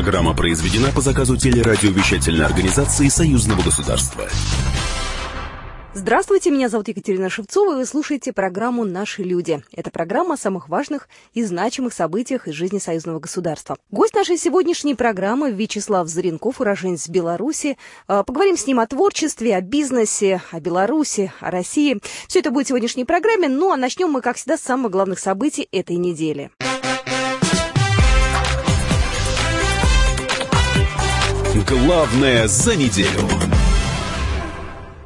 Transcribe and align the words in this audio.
Программа 0.00 0.34
произведена 0.34 0.88
по 0.92 1.02
заказу 1.02 1.36
телерадиовещательной 1.36 2.46
организации 2.46 3.08
Союзного 3.08 3.60
государства. 3.60 4.26
Здравствуйте, 5.92 6.50
меня 6.50 6.70
зовут 6.70 6.88
Екатерина 6.88 7.28
Шевцова, 7.28 7.74
и 7.74 7.76
вы 7.76 7.84
слушаете 7.84 8.32
программу 8.32 8.86
«Наши 8.86 9.22
люди». 9.22 9.62
Это 9.72 9.90
программа 9.90 10.34
о 10.34 10.38
самых 10.38 10.70
важных 10.70 11.06
и 11.34 11.44
значимых 11.44 11.92
событиях 11.92 12.48
из 12.48 12.54
жизни 12.54 12.78
союзного 12.78 13.20
государства. 13.20 13.76
Гость 13.90 14.14
нашей 14.14 14.38
сегодняшней 14.38 14.94
программы 14.94 15.50
Вячеслав 15.50 16.08
Заренков, 16.08 16.62
уроженец 16.62 17.06
Беларуси. 17.06 17.76
А, 18.08 18.22
поговорим 18.22 18.56
с 18.56 18.66
ним 18.66 18.80
о 18.80 18.86
творчестве, 18.86 19.54
о 19.54 19.60
бизнесе, 19.60 20.40
о 20.50 20.60
Беларуси, 20.60 21.30
о 21.40 21.50
России. 21.50 22.00
Все 22.26 22.38
это 22.38 22.50
будет 22.50 22.64
в 22.64 22.68
сегодняшней 22.70 23.04
программе, 23.04 23.48
ну 23.48 23.70
а 23.70 23.76
начнем 23.76 24.08
мы, 24.08 24.22
как 24.22 24.36
всегда, 24.36 24.56
с 24.56 24.62
самых 24.62 24.92
главных 24.92 25.18
событий 25.18 25.68
этой 25.70 25.96
недели. 25.96 26.50
Главное 31.66 32.48
за 32.48 32.74
неделю. 32.74 33.28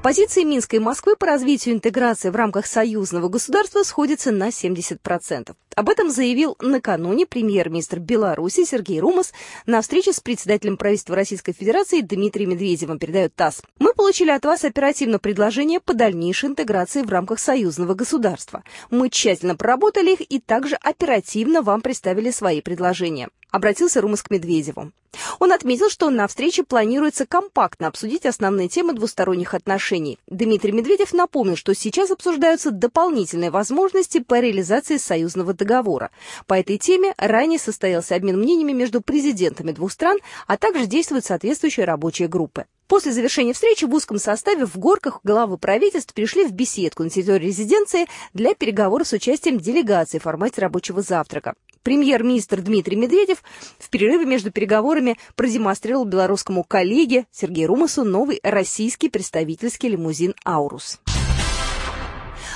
Позиции 0.03 0.45
Минска 0.45 0.77
и 0.77 0.79
Москвы 0.79 1.17
по 1.17 1.27
развитию 1.27 1.75
интеграции 1.75 2.29
в 2.29 2.37
рамках 2.37 2.67
союзного 2.67 3.29
государства 3.29 3.83
сходятся 3.83 4.31
на 4.31 4.49
70%. 4.49 5.55
Об 5.75 5.89
этом 5.89 6.11
заявил 6.11 6.57
накануне 6.61 7.27
премьер-министр 7.27 7.99
Беларуси 7.99 8.65
Сергей 8.65 9.01
Румас 9.01 9.33
на 9.67 9.81
встрече 9.81 10.13
с 10.13 10.21
председателем 10.21 10.77
правительства 10.77 11.17
Российской 11.17 11.53
Федерации 11.53 12.03
Дмитрием 12.03 12.51
Медведевым, 12.51 12.99
передает 12.99 13.35
ТАСС. 13.35 13.63
Мы 13.79 13.95
получили 13.95 14.31
от 14.31 14.45
вас 14.45 14.65
оперативно 14.65 15.19
предложение 15.19 15.81
по 15.81 15.95
дальнейшей 15.95 16.51
интеграции 16.51 17.03
в 17.03 17.09
рамках 17.09 17.41
союзного 17.41 17.95
государства. 17.95 18.63
Мы 18.91 19.09
тщательно 19.09 19.57
проработали 19.57 20.13
их 20.13 20.21
и 20.21 20.39
также 20.39 20.77
оперативно 20.77 21.63
вам 21.63 21.81
представили 21.81 22.31
свои 22.31 22.61
предложения 22.61 23.31
обратился 23.55 24.01
Румас 24.01 24.21
к 24.25 24.31
Медведеву. 24.31 24.91
Он 25.39 25.53
отметил, 25.53 25.89
что 25.89 26.11
на 26.11 26.27
встрече 26.27 26.65
планируется 26.65 27.25
компактно 27.25 27.87
обсудить 27.87 28.27
основные 28.27 28.69
темы 28.69 28.95
двусторонних 28.95 29.55
отношений. 29.55 30.19
Дмитрий 30.27 30.73
Медведев 30.73 31.13
напомнил, 31.13 31.55
что 31.55 31.73
сейчас 31.73 32.11
обсуждаются 32.11 32.73
дополнительные 32.73 33.53
возможности 33.53 34.19
по 34.19 34.41
реализации 34.41 34.97
союзного 34.97 35.55
договора. 35.55 36.11
По 36.49 36.55
этой 36.55 36.79
теме 36.79 37.15
ранее 37.17 37.61
состоялся 37.61 38.17
обмен 38.17 38.41
мнениями 38.41 38.73
между 38.73 39.01
президентами 39.01 39.71
двух 39.71 39.93
стран, 39.93 40.19
а 40.49 40.57
также 40.57 40.87
действуют 40.87 41.25
соответствующие 41.25 41.87
рабочие 41.87 42.27
группы. 42.27 42.65
После 42.89 43.13
завершения 43.13 43.53
встречи 43.53 43.85
в 43.85 43.95
узком 43.95 44.19
составе 44.19 44.67
в 44.67 44.77
Горках 44.79 45.21
главы 45.23 45.59
правительств 45.59 46.13
пришли 46.13 46.45
в 46.45 46.51
беседку 46.53 47.05
на 47.05 47.11
территории 47.11 47.47
резиденции 47.47 48.07
для 48.35 48.55
переговоров 48.55 49.07
с 49.07 49.13
участием 49.13 49.59
делегации 49.59 50.19
в 50.19 50.25
формате 50.25 50.61
рабочего 50.61 51.03
завтрака. 51.03 51.55
Премьер-министр 51.85 52.63
Дмитрий 52.63 52.97
Медведев 52.97 53.43
в 53.79 53.91
перерыве 53.91 54.25
между 54.25 54.51
переговорами 54.51 55.19
продемонстрировал 55.37 56.07
белорусскому 56.07 56.65
коллеге 56.65 57.27
Сергею 57.31 57.69
Румасу 57.69 58.05
новый 58.05 58.41
российский 58.43 59.11
представительский 59.11 59.91
лимузин 59.91 60.35
«Аурус». 60.47 60.99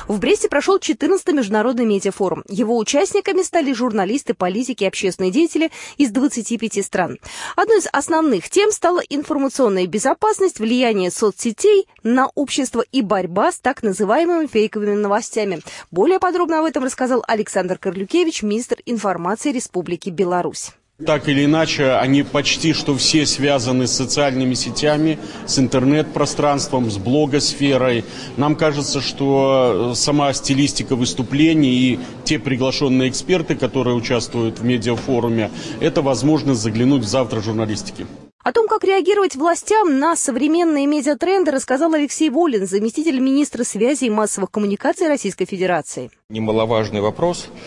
В 0.09 0.21
Бресте 0.21 0.49
прошел 0.49 0.79
14-й 0.79 1.35
международный 1.35 1.85
медиафорум. 1.85 2.43
Его 2.49 2.79
участниками 2.79 3.43
стали 3.43 3.75
журналисты, 3.75 4.33
политики 4.33 4.85
и 4.85 4.87
общественные 4.87 5.31
деятели 5.31 5.71
из 5.99 6.11
25 6.11 6.83
стран. 6.83 7.19
Одной 7.57 7.81
из 7.81 7.89
основных 7.93 8.49
тем 8.49 8.73
стала 8.73 9.01
информационная 9.01 9.87
безопасность, 9.87 10.61
влияние 10.61 11.11
соцсетей 11.11 11.87
на 12.03 12.29
общество 12.35 12.83
и 12.91 13.03
борьба 13.03 13.53
с 13.53 13.59
так 13.59 13.83
называемыми 13.83 14.47
фейковыми 14.47 14.95
новостями. 14.95 15.61
Более 15.91 16.19
подробно 16.19 16.61
об 16.61 16.65
этом 16.65 16.85
рассказал 16.85 17.23
Александр 17.29 17.77
Карлюкевич, 17.77 18.43
министр 18.43 18.79
информации 18.87 19.53
Республики 19.53 20.09
Беларусь. 20.09 20.71
Так 21.07 21.29
или 21.29 21.45
иначе, 21.45 21.93
они 21.93 22.25
почти 22.25 22.73
что 22.73 22.97
все 22.97 23.25
связаны 23.25 23.87
с 23.87 23.93
социальными 23.93 24.55
сетями, 24.55 25.21
с 25.47 25.57
интернет-пространством, 25.61 26.91
с 26.91 26.99
блогосферой. 26.99 28.05
Нам 28.37 28.57
кажется, 28.57 29.01
что 29.01 29.93
э, 29.93 29.95
сама 29.95 30.33
стилистика 30.33 30.97
выступлений 30.97 31.71
и 31.71 32.01
те 32.25 32.41
приглашенные 32.41 33.11
эксперты, 33.11 33.55
которые 33.55 33.95
участвуют 33.95 34.59
в 34.59 34.65
медиафоруме, 34.65 35.53
это 35.79 36.03
возможность 36.03 36.63
заглянуть 36.63 37.05
в 37.05 37.09
завтра 37.09 37.41
журналистики. 37.43 38.05
О 38.43 38.53
том, 38.53 38.67
как 38.67 38.83
реагировать 38.83 39.37
властям 39.37 40.01
на 40.01 40.17
современные 40.17 40.87
медиатренды, 40.87 41.53
рассказал 41.53 41.95
Алексей 41.95 42.31
Волин, 42.31 42.67
заместитель 42.67 43.21
министра 43.21 43.63
связи 43.63 44.07
и 44.07 44.11
массовых 44.11 44.51
коммуникаций 44.51 45.07
Российской 45.07 45.45
Федерации. 45.45 46.11
Немаловажный 46.29 47.01
вопрос– 47.03 47.51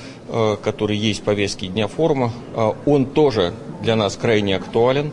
который 0.64 0.98
есть 0.98 1.22
в 1.22 1.24
повестке 1.24 1.68
дня 1.68 1.88
форума, 1.88 2.32
э, 2.56 2.72
он 2.86 3.06
тоже 3.06 3.54
для 3.82 3.96
нас 3.96 4.16
крайне 4.16 4.56
актуален. 4.56 5.12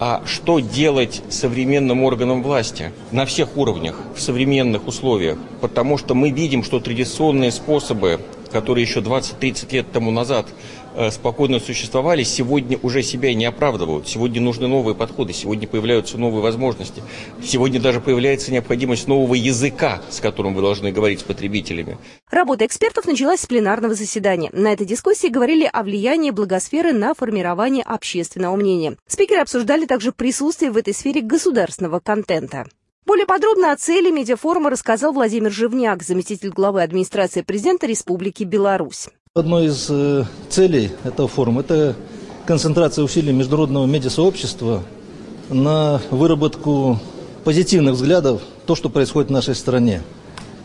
А 0.00 0.22
что 0.26 0.60
делать 0.60 1.22
современным 1.28 2.04
органам 2.04 2.42
власти 2.42 2.92
на 3.10 3.26
всех 3.26 3.56
уровнях, 3.56 3.96
в 4.14 4.20
современных 4.20 4.86
условиях? 4.86 5.38
Потому 5.60 5.98
что 5.98 6.14
мы 6.14 6.30
видим, 6.30 6.62
что 6.62 6.78
традиционные 6.78 7.50
способы, 7.50 8.20
которые 8.52 8.84
еще 8.84 9.00
20-30 9.00 9.72
лет 9.72 9.90
тому 9.90 10.12
назад 10.12 10.46
Э, 10.46 10.77
спокойно 11.10 11.60
существовали, 11.60 12.22
сегодня 12.22 12.78
уже 12.82 13.02
себя 13.02 13.32
не 13.34 13.44
оправдывают. 13.44 14.08
Сегодня 14.08 14.40
нужны 14.40 14.66
новые 14.66 14.94
подходы, 14.94 15.32
сегодня 15.32 15.68
появляются 15.68 16.18
новые 16.18 16.42
возможности. 16.42 17.02
Сегодня 17.42 17.80
даже 17.80 18.00
появляется 18.00 18.52
необходимость 18.52 19.06
нового 19.06 19.34
языка, 19.34 20.02
с 20.10 20.20
которым 20.20 20.54
вы 20.54 20.62
должны 20.62 20.92
говорить 20.92 21.20
с 21.20 21.22
потребителями. 21.22 21.98
Работа 22.30 22.66
экспертов 22.66 23.06
началась 23.06 23.40
с 23.40 23.46
пленарного 23.46 23.94
заседания. 23.94 24.50
На 24.52 24.72
этой 24.72 24.86
дискуссии 24.86 25.28
говорили 25.28 25.68
о 25.72 25.82
влиянии 25.82 26.30
благосферы 26.30 26.92
на 26.92 27.14
формирование 27.14 27.84
общественного 27.84 28.56
мнения. 28.56 28.96
Спикеры 29.06 29.40
обсуждали 29.40 29.86
также 29.86 30.12
присутствие 30.12 30.70
в 30.70 30.76
этой 30.76 30.94
сфере 30.94 31.20
государственного 31.20 32.00
контента. 32.00 32.66
Более 33.08 33.24
подробно 33.24 33.72
о 33.72 33.76
цели 33.76 34.10
медиафорума 34.10 34.68
рассказал 34.68 35.14
Владимир 35.14 35.50
Живняк, 35.50 36.02
заместитель 36.02 36.50
главы 36.50 36.82
администрации 36.82 37.40
президента 37.40 37.86
Республики 37.86 38.44
Беларусь. 38.44 39.08
Одной 39.38 39.66
из 39.66 39.86
э, 39.88 40.24
целей 40.48 40.90
этого 41.04 41.28
форума– 41.28 41.60
это 41.62 41.94
концентрация 42.44 43.04
усилий 43.04 43.32
международного 43.32 43.86
медиасообщества 43.86 44.82
на 45.48 46.00
выработку 46.10 46.98
позитивных 47.44 47.94
взглядов 47.94 48.42
то, 48.66 48.74
что 48.74 48.88
происходит 48.88 49.30
в 49.30 49.32
нашей 49.32 49.54
стране, 49.54 50.02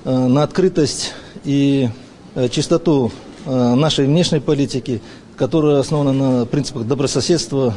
э, 0.06 0.10
на 0.12 0.42
открытость 0.42 1.14
и 1.46 1.90
э, 2.34 2.50
чистоту 2.50 3.12
нашей 3.46 4.08
внешней 4.08 4.40
политики, 4.40 5.04
которая 5.38 5.78
основана 5.78 6.40
на 6.40 6.46
принципах 6.48 6.88
добрососедства, 6.88 7.76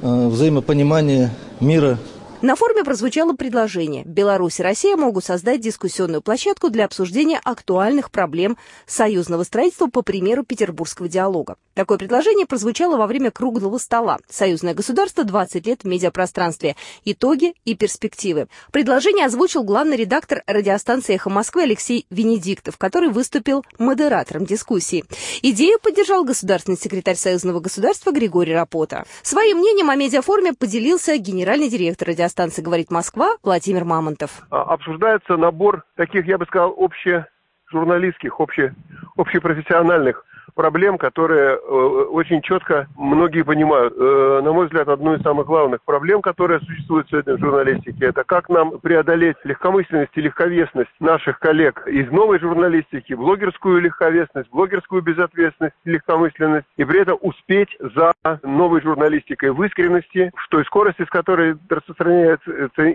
взаимопонимания, 0.00 1.34
мира– 1.58 1.98
на 2.42 2.54
форуме 2.54 2.84
прозвучало 2.84 3.32
предложение. 3.32 4.04
Беларусь 4.04 4.60
и 4.60 4.62
Россия 4.62 4.96
могут 4.96 5.24
создать 5.24 5.60
дискуссионную 5.60 6.20
площадку 6.20 6.68
для 6.68 6.84
обсуждения 6.84 7.40
актуальных 7.42 8.10
проблем 8.10 8.58
союзного 8.86 9.42
строительства 9.44 9.86
по 9.86 10.02
примеру 10.02 10.44
петербургского 10.44 11.08
диалога. 11.08 11.56
Такое 11.74 11.98
предложение 11.98 12.46
прозвучало 12.46 12.98
во 12.98 13.06
время 13.06 13.30
круглого 13.30 13.78
стола 13.78 14.18
«Союзное 14.28 14.74
государство. 14.74 15.24
20 15.24 15.66
лет 15.66 15.82
в 15.82 15.86
медиапространстве. 15.86 16.76
Итоги 17.04 17.54
и 17.64 17.74
перспективы». 17.74 18.48
Предложение 18.70 19.26
озвучил 19.26 19.62
главный 19.62 19.96
редактор 19.96 20.42
радиостанции 20.46 21.14
«Эхо 21.14 21.30
Москвы» 21.30 21.62
Алексей 21.62 22.06
Венедиктов, 22.10 22.76
который 22.76 23.08
выступил 23.08 23.64
модератором 23.78 24.44
дискуссии. 24.44 25.04
Идею 25.42 25.78
поддержал 25.80 26.24
государственный 26.24 26.78
секретарь 26.78 27.16
Союзного 27.16 27.60
государства 27.60 28.10
Григорий 28.10 28.54
Рапота. 28.54 29.06
Своим 29.22 29.58
мнением 29.58 29.88
о 29.90 29.96
медиафоруме 29.96 30.52
поделился 30.52 31.16
генеральный 31.16 31.68
директор 31.68 32.08
радиостанции 32.08 32.25
радиостанции 32.26 32.62
«Говорит 32.62 32.90
Москва» 32.90 33.36
Владимир 33.44 33.84
Мамонтов. 33.84 34.42
А, 34.50 34.62
обсуждается 34.62 35.36
набор 35.36 35.84
таких, 35.94 36.26
я 36.26 36.38
бы 36.38 36.44
сказал, 36.46 36.74
общежурналистских, 36.76 38.40
обще, 38.40 38.74
общепрофессиональных 39.16 40.24
проблем, 40.56 40.98
которые 40.98 41.50
э, 41.50 41.58
очень 41.58 42.40
четко 42.40 42.88
многие 42.96 43.42
понимают. 43.42 43.94
Э, 43.96 44.40
на 44.42 44.52
мой 44.52 44.66
взгляд, 44.66 44.88
одну 44.88 45.14
из 45.14 45.22
самых 45.22 45.46
главных 45.46 45.82
проблем, 45.82 46.22
которые 46.22 46.58
существуют 46.60 47.08
сегодня 47.08 47.36
в 47.36 47.40
журналистике, 47.40 48.06
это 48.06 48.24
как 48.24 48.48
нам 48.48 48.80
преодолеть 48.80 49.36
легкомысленность 49.44 50.12
и 50.16 50.22
легковесность 50.22 50.90
наших 50.98 51.38
коллег 51.38 51.86
из 51.86 52.10
новой 52.10 52.40
журналистики, 52.40 53.12
блогерскую 53.12 53.80
легковесность, 53.80 54.50
блогерскую 54.50 55.02
безответственность, 55.02 55.76
легкомысленность, 55.84 56.66
и 56.76 56.84
при 56.84 57.02
этом 57.02 57.18
успеть 57.20 57.68
за 57.78 58.12
новой 58.42 58.80
журналистикой 58.80 59.50
в 59.50 59.62
искренности, 59.62 60.32
в 60.34 60.48
той 60.48 60.64
скорости, 60.64 61.04
с 61.04 61.10
которой 61.10 61.56
распространяется 61.68 62.50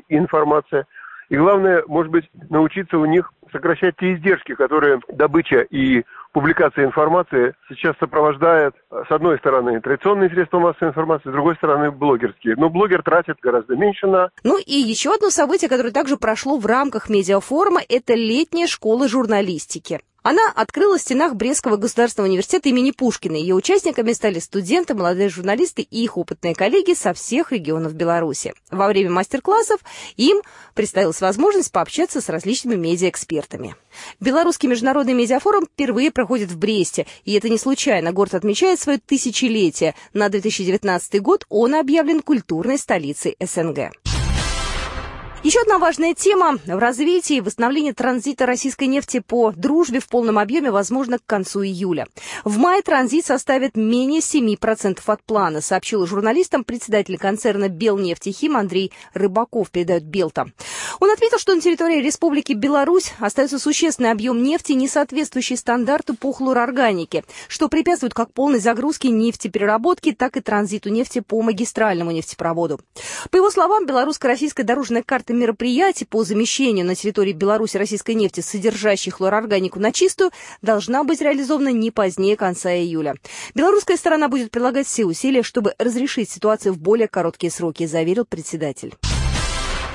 информация, 0.10 0.88
и 1.30 1.38
главное, 1.38 1.84
может 1.88 2.12
быть, 2.12 2.30
научиться 2.50 2.98
у 2.98 3.06
них 3.06 3.32
сокращать 3.54 3.96
те 3.98 4.16
издержки, 4.16 4.54
которые 4.54 5.00
добыча 5.08 5.62
и 5.62 6.04
публикация 6.32 6.86
информации 6.86 7.54
сейчас 7.70 7.96
сопровождает, 8.00 8.76
с 8.90 9.12
одной 9.12 9.38
стороны, 9.38 9.80
традиционные 9.82 10.30
средства 10.30 10.60
массовой 10.60 10.90
информации, 10.90 11.30
с 11.30 11.34
другой 11.34 11.56
стороны, 11.56 11.92
блогерские. 11.92 12.56
Но 12.58 12.70
блогер 12.70 13.04
тратит 13.04 13.38
гораздо 13.42 13.76
меньше 13.76 14.08
на... 14.08 14.30
Ну 14.44 14.58
и 14.60 14.74
еще 14.74 15.14
одно 15.14 15.30
событие, 15.30 15.70
которое 15.70 15.92
также 15.92 16.18
прошло 16.18 16.58
в 16.58 16.66
рамках 16.66 17.10
медиафорума, 17.10 17.82
это 17.88 18.14
летняя 18.14 18.68
школа 18.68 19.08
журналистики. 19.08 20.02
Она 20.24 20.52
открыла 20.56 21.00
в 21.00 21.02
стенах 21.02 21.34
Брестского 21.34 21.78
государственного 21.78 22.30
университета 22.30 22.70
имени 22.70 22.92
Пушкина. 22.92 23.36
Ее 23.36 23.56
участниками 23.56 24.14
стали 24.14 24.38
студенты, 24.38 24.94
молодые 24.94 25.30
журналисты 25.30 25.82
и 25.82 26.04
их 26.04 26.16
опытные 26.16 26.54
коллеги 26.54 26.94
со 26.94 27.14
всех 27.14 27.52
регионов 27.52 27.96
Беларуси. 27.96 28.54
Во 28.70 28.88
время 28.88 29.10
мастер-классов 29.10 29.82
им 30.18 30.42
представилась 30.76 31.22
возможность 31.22 31.72
пообщаться 31.72 32.22
с 32.22 32.30
различными 32.30 32.76
медиаэкспертами. 32.76 33.76
Белорусский 34.20 34.70
международный 34.70 35.14
медиафорум 35.14 35.66
впервые 35.66 36.12
проходит 36.12 36.52
в 36.52 36.58
Бресте, 36.58 37.06
и 37.26 37.34
это 37.34 37.50
не 37.50 37.58
случайно. 37.58 38.12
Город 38.12 38.36
отмечает 38.36 38.80
свое 38.80 39.00
тысячелетие. 39.00 39.96
На 40.14 40.30
2019 40.30 41.22
год 41.22 41.46
он 41.50 41.76
объявлен 41.76 42.22
культурной 42.22 42.78
столицей 42.78 43.36
СНГ. 43.40 43.92
Еще 45.44 45.60
одна 45.62 45.80
важная 45.80 46.14
тема 46.14 46.60
в 46.68 46.78
развитии 46.78 47.38
и 47.38 47.42
восстановлении 47.42 47.94
транзита 47.94 48.46
российской 48.46 48.84
нефти 48.84 49.24
по 49.26 49.52
дружбе 49.52 50.00
в 50.00 50.08
полном 50.08 50.38
объеме 50.38 50.70
возможно 50.70 51.18
к 51.18 51.26
концу 51.26 51.64
июля. 51.64 52.08
В 52.44 52.60
мае 52.60 52.84
транзит 52.84 53.26
составит 53.26 53.76
менее 53.76 54.22
7% 54.22 55.00
от 55.04 55.24
плана, 55.24 55.62
сообщил 55.62 56.06
журналистам 56.06 56.64
председатель 56.64 57.18
концерна 57.18 57.70
«Белнефтехим» 57.70 58.56
Андрей 58.56 58.92
Рыбаков, 59.16 59.72
передает 59.72 60.04
Белта. 60.04 60.46
Он 61.00 61.10
отметил, 61.10 61.40
что 61.40 61.56
на 61.56 61.62
территории 61.62 62.04
Республики 62.04 62.54
Беларусь 62.54 63.14
остается 63.18 63.58
существенный 63.58 64.12
объем 64.12 64.44
нефти, 64.44 64.74
не 64.74 64.88
соответствующий 64.88 65.58
стандарту 65.58 66.14
по 66.14 66.34
хлорорганике, 66.34 67.24
что 67.48 67.68
препятствует 67.68 68.14
как 68.14 68.32
полной 68.32 68.60
загрузке 68.60 69.10
нефтепереработки, 69.10 70.12
так 70.12 70.38
и 70.38 70.42
транзиту 70.42 70.90
нефти 70.90 71.20
по 71.20 71.42
магистральному 71.42 72.12
нефтепроводу. 72.12 72.80
По 73.32 73.38
его 73.38 73.50
словам, 73.50 73.88
белорусско-российская 73.88 74.62
дорожная 74.62 75.02
карта 75.02 75.31
Карта 75.32 75.44
мероприятий 75.46 76.04
по 76.04 76.26
замещению 76.26 76.86
на 76.86 76.94
территории 76.94 77.32
Беларуси 77.32 77.78
российской 77.78 78.16
нефти, 78.16 78.42
содержащей 78.42 79.14
хлорорганику 79.14 79.80
на 79.80 79.94
чистую, 79.94 80.32
должна 80.62 81.06
быть 81.06 81.22
реализована 81.22 81.70
не 81.70 81.90
позднее 81.90 82.36
конца 82.36 82.74
июля. 82.74 83.16
Белорусская 83.56 83.96
сторона 83.96 84.28
будет 84.28 84.52
прилагать 84.52 84.88
все 84.88 85.06
усилия, 85.06 85.42
чтобы 85.42 85.74
разрешить 85.78 86.30
ситуацию 86.30 86.74
в 86.74 86.80
более 86.80 87.08
короткие 87.08 87.50
сроки, 87.50 87.86
заверил 87.86 88.26
председатель. 88.26 88.94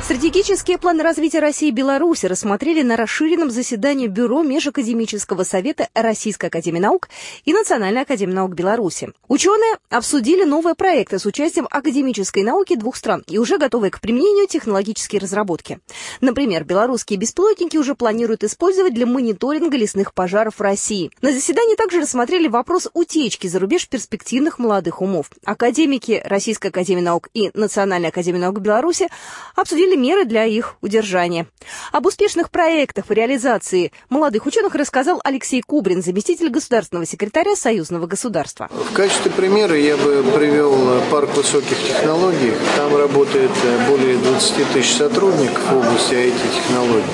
Стратегические 0.06 0.78
планы 0.78 1.02
развития 1.02 1.40
России 1.40 1.66
и 1.66 1.72
Беларуси 1.72 2.26
рассмотрели 2.26 2.82
на 2.82 2.96
расширенном 2.96 3.50
заседании 3.50 4.06
Бюро 4.06 4.44
Межакадемического 4.44 5.42
совета 5.42 5.88
Российской 5.94 6.46
академии 6.46 6.78
наук 6.78 7.08
и 7.44 7.52
Национальной 7.52 8.02
академии 8.02 8.32
наук 8.32 8.54
Беларуси. 8.54 9.10
Ученые 9.26 9.78
обсудили 9.90 10.44
новые 10.44 10.76
проекты 10.76 11.18
с 11.18 11.26
участием 11.26 11.66
академической 11.68 12.44
науки 12.44 12.76
двух 12.76 12.94
стран 12.94 13.24
и 13.26 13.38
уже 13.38 13.58
готовые 13.58 13.90
к 13.90 14.00
применению 14.00 14.46
технологические 14.46 15.20
разработки. 15.20 15.80
Например, 16.20 16.62
белорусские 16.62 17.18
беспилотники 17.18 17.76
уже 17.76 17.96
планируют 17.96 18.44
использовать 18.44 18.94
для 18.94 19.06
мониторинга 19.06 19.76
лесных 19.76 20.14
пожаров 20.14 20.60
России. 20.60 21.10
На 21.20 21.32
заседании 21.32 21.74
также 21.74 22.02
рассмотрели 22.02 22.46
вопрос 22.46 22.88
утечки 22.94 23.48
за 23.48 23.58
рубеж 23.58 23.88
перспективных 23.88 24.60
молодых 24.60 25.02
умов. 25.02 25.30
Академики 25.44 26.22
Российской 26.24 26.68
академии 26.68 27.02
наук 27.02 27.28
и 27.34 27.50
Национальной 27.54 28.10
академии 28.10 28.38
наук 28.38 28.60
Беларуси 28.60 29.08
обсудили 29.56 29.95
меры 29.96 30.24
для 30.24 30.44
их 30.44 30.76
удержания. 30.80 31.46
Об 31.92 32.06
успешных 32.06 32.50
проектах 32.50 33.06
в 33.08 33.12
реализации 33.12 33.92
молодых 34.08 34.46
ученых 34.46 34.74
рассказал 34.74 35.20
Алексей 35.24 35.62
Кубрин, 35.62 36.02
заместитель 36.02 36.48
государственного 36.48 37.06
секретаря 37.06 37.56
Союзного 37.56 38.06
государства. 38.06 38.68
В 38.70 38.92
качестве 38.92 39.30
примера 39.30 39.76
я 39.76 39.96
бы 39.96 40.24
привел 40.34 41.00
парк 41.10 41.34
высоких 41.34 41.78
технологий. 41.78 42.52
Там 42.76 42.96
работает 42.96 43.50
более 43.88 44.16
20 44.18 44.72
тысяч 44.72 44.94
сотрудников 44.94 45.62
в 45.70 45.76
области 45.76 46.14
IT-технологий. 46.14 47.04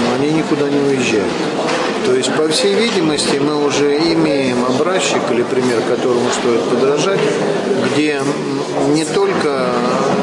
Но 0.00 0.14
они 0.14 0.30
никуда 0.32 0.68
не 0.68 0.78
уезжают. 0.78 1.32
То 2.04 2.14
есть, 2.14 2.32
по 2.36 2.46
всей 2.48 2.74
видимости, 2.74 3.36
мы 3.38 3.66
уже 3.66 3.96
имеем 4.12 4.64
образчик 4.64 5.22
или 5.30 5.42
пример, 5.42 5.80
которому 5.88 6.28
стоит 6.30 6.62
подражать, 6.68 7.18
где 7.92 8.20
не 8.94 9.04
только 9.04 9.72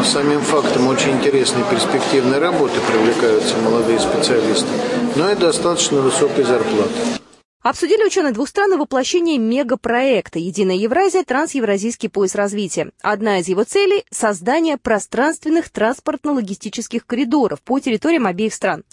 самим 0.06 0.42
фактом 0.42 0.88
очень 0.88 1.12
интересной 1.12 1.64
перспективной 1.70 2.40
работы 2.40 2.80
привлекаются 2.92 3.56
молодые 3.58 4.00
специалисты, 4.00 4.70
но 5.16 5.32
и 5.32 5.36
достаточно 5.36 6.02
высокой 6.02 6.44
зарплаты. 6.44 7.23
Обсудили 7.64 8.04
ученые 8.04 8.34
двух 8.34 8.50
стран 8.50 8.78
воплощение 8.78 9.38
мегапроекта 9.38 10.38
«Единая 10.38 10.76
Евразия. 10.76 11.24
Трансевразийский 11.24 12.10
пояс 12.10 12.36
развития». 12.36 12.92
Одна 13.02 13.40
из 13.40 13.48
его 13.48 13.64
целей– 13.64 14.04
создание 14.12 14.78
пространственных 14.78 15.70
транспортно-логистических 15.70 17.06
коридоров 17.06 17.62
по 17.62 17.80
территориям 17.80 18.26
обеих 18.26 18.54
стран. 18.54 18.84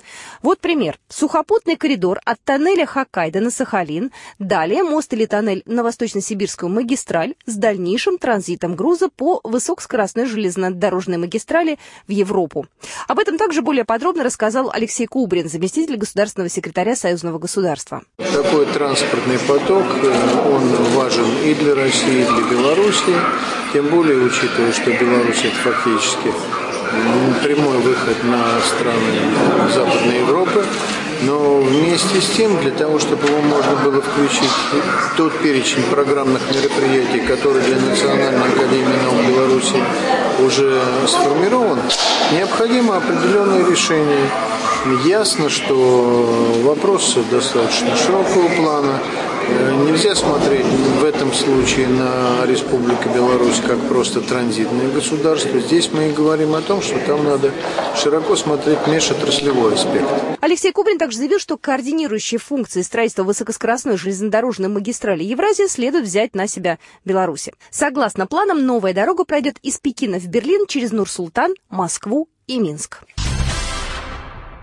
Вот 0.40 0.60
пример. 0.60 1.00
Сухопутный 1.08 1.74
коридор 1.74 2.20
от 2.24 2.40
тоннеля 2.44 2.86
Хоккайдо 2.86 3.40
на 3.40 3.50
Сахалин, 3.50 4.12
далее 4.38 4.84
мост 4.84 5.12
или 5.14 5.26
тоннель 5.26 5.64
на 5.66 5.82
Восточно-Сибирскую 5.82 6.70
магистраль 6.70 7.34
с 7.46 7.56
дальнейшим 7.56 8.18
транзитом 8.18 8.76
груза 8.76 9.08
по 9.08 9.40
высокоскоростной 9.42 10.26
железнодорожной 10.26 11.18
магистрали 11.18 11.80
в 12.06 12.12
Европу. 12.12 12.66
Об 13.08 13.18
этом 13.18 13.36
также 13.36 13.62
более 13.62 13.84
подробно 13.84 14.22
рассказал 14.22 14.70
Алексей 14.72 15.08
Кубрин, 15.08 15.48
заместитель 15.48 15.96
государственного 15.96 16.48
секретаря 16.48 16.94
Союзного 16.94 17.40
государства. 17.40 18.04
Такой 18.16 18.59
такой 18.60 18.74
транспортный 18.74 19.38
поток, 19.38 19.84
э, 20.02 20.12
он 20.52 20.62
важен 20.94 21.24
и 21.44 21.54
для 21.54 21.74
России, 21.74 22.22
и 22.22 22.24
для 22.24 22.58
Беларуси, 22.58 23.14
тем 23.72 23.86
более 23.86 24.18
учитывая, 24.18 24.72
что 24.72 24.90
Беларусь 24.90 25.44
это 25.44 25.56
фактически 25.56 26.32
прямой 27.42 27.78
выход 27.78 28.16
на 28.24 28.60
страны 28.60 29.72
Западной 29.74 30.18
Европы. 30.20 30.64
Но 31.22 31.60
вместе 31.60 32.20
с 32.20 32.30
тем, 32.36 32.58
для 32.60 32.70
того, 32.70 32.98
чтобы 32.98 33.26
его 33.28 33.40
можно 33.42 33.76
было 33.84 34.00
включить 34.00 34.50
тот 35.16 35.32
перечень 35.38 35.82
программных 35.90 36.40
мероприятий, 36.54 37.20
который 37.20 37.62
для 37.62 37.76
Национальной 37.76 38.48
Академии 38.48 38.96
наук 39.04 39.26
Беларуси 39.28 39.76
уже 40.44 40.80
сформирован, 41.06 41.80
необходимо 42.32 42.96
определенное 42.96 43.68
решение 43.68 44.28
Ясно, 45.04 45.50
что 45.50 45.74
вопрос 46.62 47.18
достаточно 47.30 47.94
широкого 47.96 48.48
плана. 48.56 48.98
Э, 49.46 49.72
нельзя 49.86 50.14
смотреть 50.14 50.64
в 50.64 51.04
этом 51.04 51.34
случае 51.34 51.88
на 51.88 52.46
Республику 52.46 53.10
Беларусь 53.14 53.60
как 53.66 53.78
просто 53.88 54.22
транзитное 54.22 54.88
государство. 54.88 55.60
Здесь 55.60 55.90
мы 55.92 56.08
и 56.08 56.12
говорим 56.12 56.54
о 56.54 56.62
том, 56.62 56.80
что 56.80 56.98
там 57.00 57.24
надо 57.24 57.52
широко 57.94 58.36
смотреть 58.36 58.86
межотраслевой 58.86 59.74
аспект. 59.74 60.08
Алексей 60.40 60.72
Кубрин 60.72 60.98
также 60.98 61.18
заявил, 61.18 61.38
что 61.38 61.58
координирующие 61.58 62.38
функции 62.38 62.80
строительства 62.80 63.24
высокоскоростной 63.24 63.98
железнодорожной 63.98 64.68
магистрали 64.68 65.22
Евразии 65.22 65.66
следует 65.66 66.06
взять 66.06 66.34
на 66.34 66.46
себя 66.46 66.78
Беларуси. 67.04 67.52
Согласно 67.70 68.26
планам, 68.26 68.64
новая 68.64 68.94
дорога 68.94 69.24
пройдет 69.24 69.58
из 69.62 69.78
Пекина 69.78 70.18
в 70.18 70.26
Берлин 70.30 70.68
через 70.68 70.92
Нур-Султан, 70.92 71.54
Москву 71.68 72.28
и 72.46 72.60
Минск. 72.60 73.02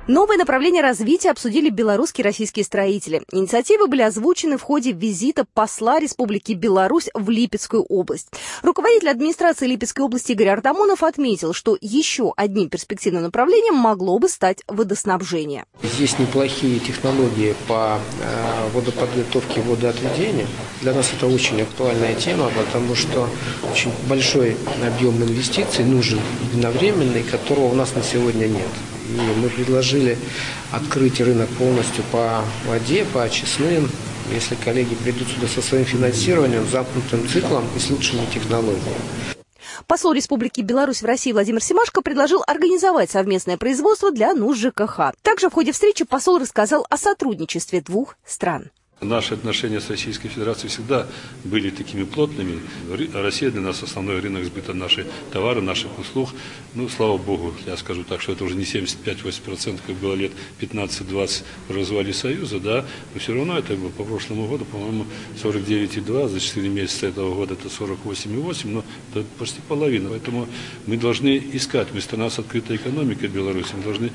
Новое 0.08 0.38
направление 0.38 0.82
развития 0.82 1.32
обсудили 1.32 1.70
белорусские 1.70 2.24
и 2.24 2.28
российские 2.28 2.64
строители. 2.64 3.24
Инициативы 3.34 3.88
были 3.88 4.04
озвучены 4.04 4.58
в 4.58 4.62
ходе 4.62 4.94
визита 4.94 5.46
посла 5.54 6.00
Республики 6.00 6.54
Беларусь 6.54 7.10
в 7.14 7.30
Липецкую 7.30 7.84
область. 7.84 8.30
Руководитель 8.64 9.10
администрации 9.10 9.68
Липецкой 9.68 10.06
области 10.06 10.32
Игорь 10.32 10.48
Артамонов 10.48 11.04
отметил, 11.04 11.52
что 11.52 11.78
еще 11.82 12.32
одним 12.38 12.70
перспективным 12.70 13.24
направлением 13.24 13.76
могло 13.76 14.18
бы 14.18 14.30
стать 14.30 14.64
водоснабжение. 14.70 15.66
Есть 16.00 16.20
неплохие 16.20 16.80
технологии 16.80 17.54
по 17.68 18.00
э, 18.22 18.70
водоподготовке 18.74 19.60
водоотведения. 19.60 20.48
Для 20.80 20.94
нас 20.94 21.12
это 21.12 21.28
очень 21.28 21.62
актуальная 21.62 22.16
тема, 22.16 22.50
потому 22.56 22.96
что 22.96 23.28
очень 23.70 23.92
большой 24.08 24.56
объем 24.86 25.22
инвестиций 25.22 25.84
нужен 25.84 26.22
единовременный, 26.54 27.24
которого 27.24 27.66
у 27.66 27.76
нас 27.76 27.94
на 27.94 28.02
сегодня 28.02 28.48
нет. 28.48 28.70
И 29.10 29.40
мы 29.42 29.50
предложили 29.50 30.18
открыть 30.72 31.20
рынок 31.22 31.50
полностью 31.50 32.04
по 32.12 32.44
воде, 32.66 33.06
по 33.06 33.24
очистным. 33.24 33.90
Если 34.34 34.56
коллеги 34.56 34.96
придут 34.96 35.28
сюда 35.30 35.48
со 35.48 35.62
своим 35.62 35.86
финансированием, 35.86 36.68
замкнутым 36.68 37.28
циклом 37.30 37.64
и 37.76 37.80
с 37.80 37.90
лучшими 37.90 38.26
технологиями. 38.34 38.82
Посол 39.86 40.14
Республики 40.14 40.62
Беларусь 40.62 41.02
в 41.02 41.06
России 41.06 41.32
Владимир 41.32 41.64
Семашко 41.64 42.02
предложил 42.02 42.44
организовать 42.46 43.12
совместное 43.12 43.58
производство 43.58 44.12
для 44.12 44.34
нужд 44.34 44.60
ЖКХ. 44.60 45.14
Также 45.22 45.50
в 45.50 45.54
ходе 45.54 45.72
встречи 45.72 46.04
посол 46.04 46.40
рассказал 46.40 46.86
о 46.90 46.98
сотрудничестве 46.98 47.80
двух 47.82 48.18
стран. 48.26 48.72
Наши 49.00 49.36
отношения 49.36 49.80
с 49.80 49.92
Российской 49.92 50.27
Федерацией 50.27 50.70
всегда 50.70 51.06
были 51.44 51.70
такими 51.70 52.04
плотными. 52.04 52.60
Россия 53.13 53.51
для 53.51 53.62
нас 53.62 53.84
основной 53.84 54.20
рынок 54.22 54.44
сбыта 54.44 54.74
наших 54.74 55.06
товаров, 55.32 55.63
наших 55.63 56.00
услуг. 56.00 56.30
Ну, 56.74 56.89
слава 56.89 57.20
богу, 57.20 57.54
я 57.68 57.77
скажу 57.77 58.04
так, 58.04 58.22
что 58.22 58.32
это 58.32 58.44
уже 58.44 58.56
не 58.56 58.63
75-80%, 58.63 59.82
как 59.86 59.96
было 59.98 60.16
лет 60.16 60.32
15-20 60.60 61.44
в 61.68 61.75
развале 61.75 62.12
Союза, 62.12 62.60
да, 62.60 62.86
но 63.13 63.20
все 63.20 63.36
равно 63.36 63.60
это 63.60 63.75
было 63.75 63.89
по 63.89 64.04
прошлому 64.04 64.48
году, 64.48 64.66
по-моему, 64.66 65.06
49,2, 65.44 66.30
за 66.30 66.39
4 66.39 66.68
месяца 66.68 67.06
этого 67.06 67.36
года 67.36 67.54
это 67.54 67.68
48,8, 67.68 68.68
но 68.68 68.84
это 69.13 69.24
почти 69.38 69.62
половина. 69.68 70.10
Поэтому 70.10 70.48
мы 70.88 70.98
должны 70.98 71.38
искать, 71.54 71.89
мы 71.94 72.01
страна 72.01 72.32
с 72.32 72.39
открытой 72.39 72.77
экономикой 72.77 73.27
Беларуси, 73.27 73.75
мы 73.77 73.84
должны 73.84 74.12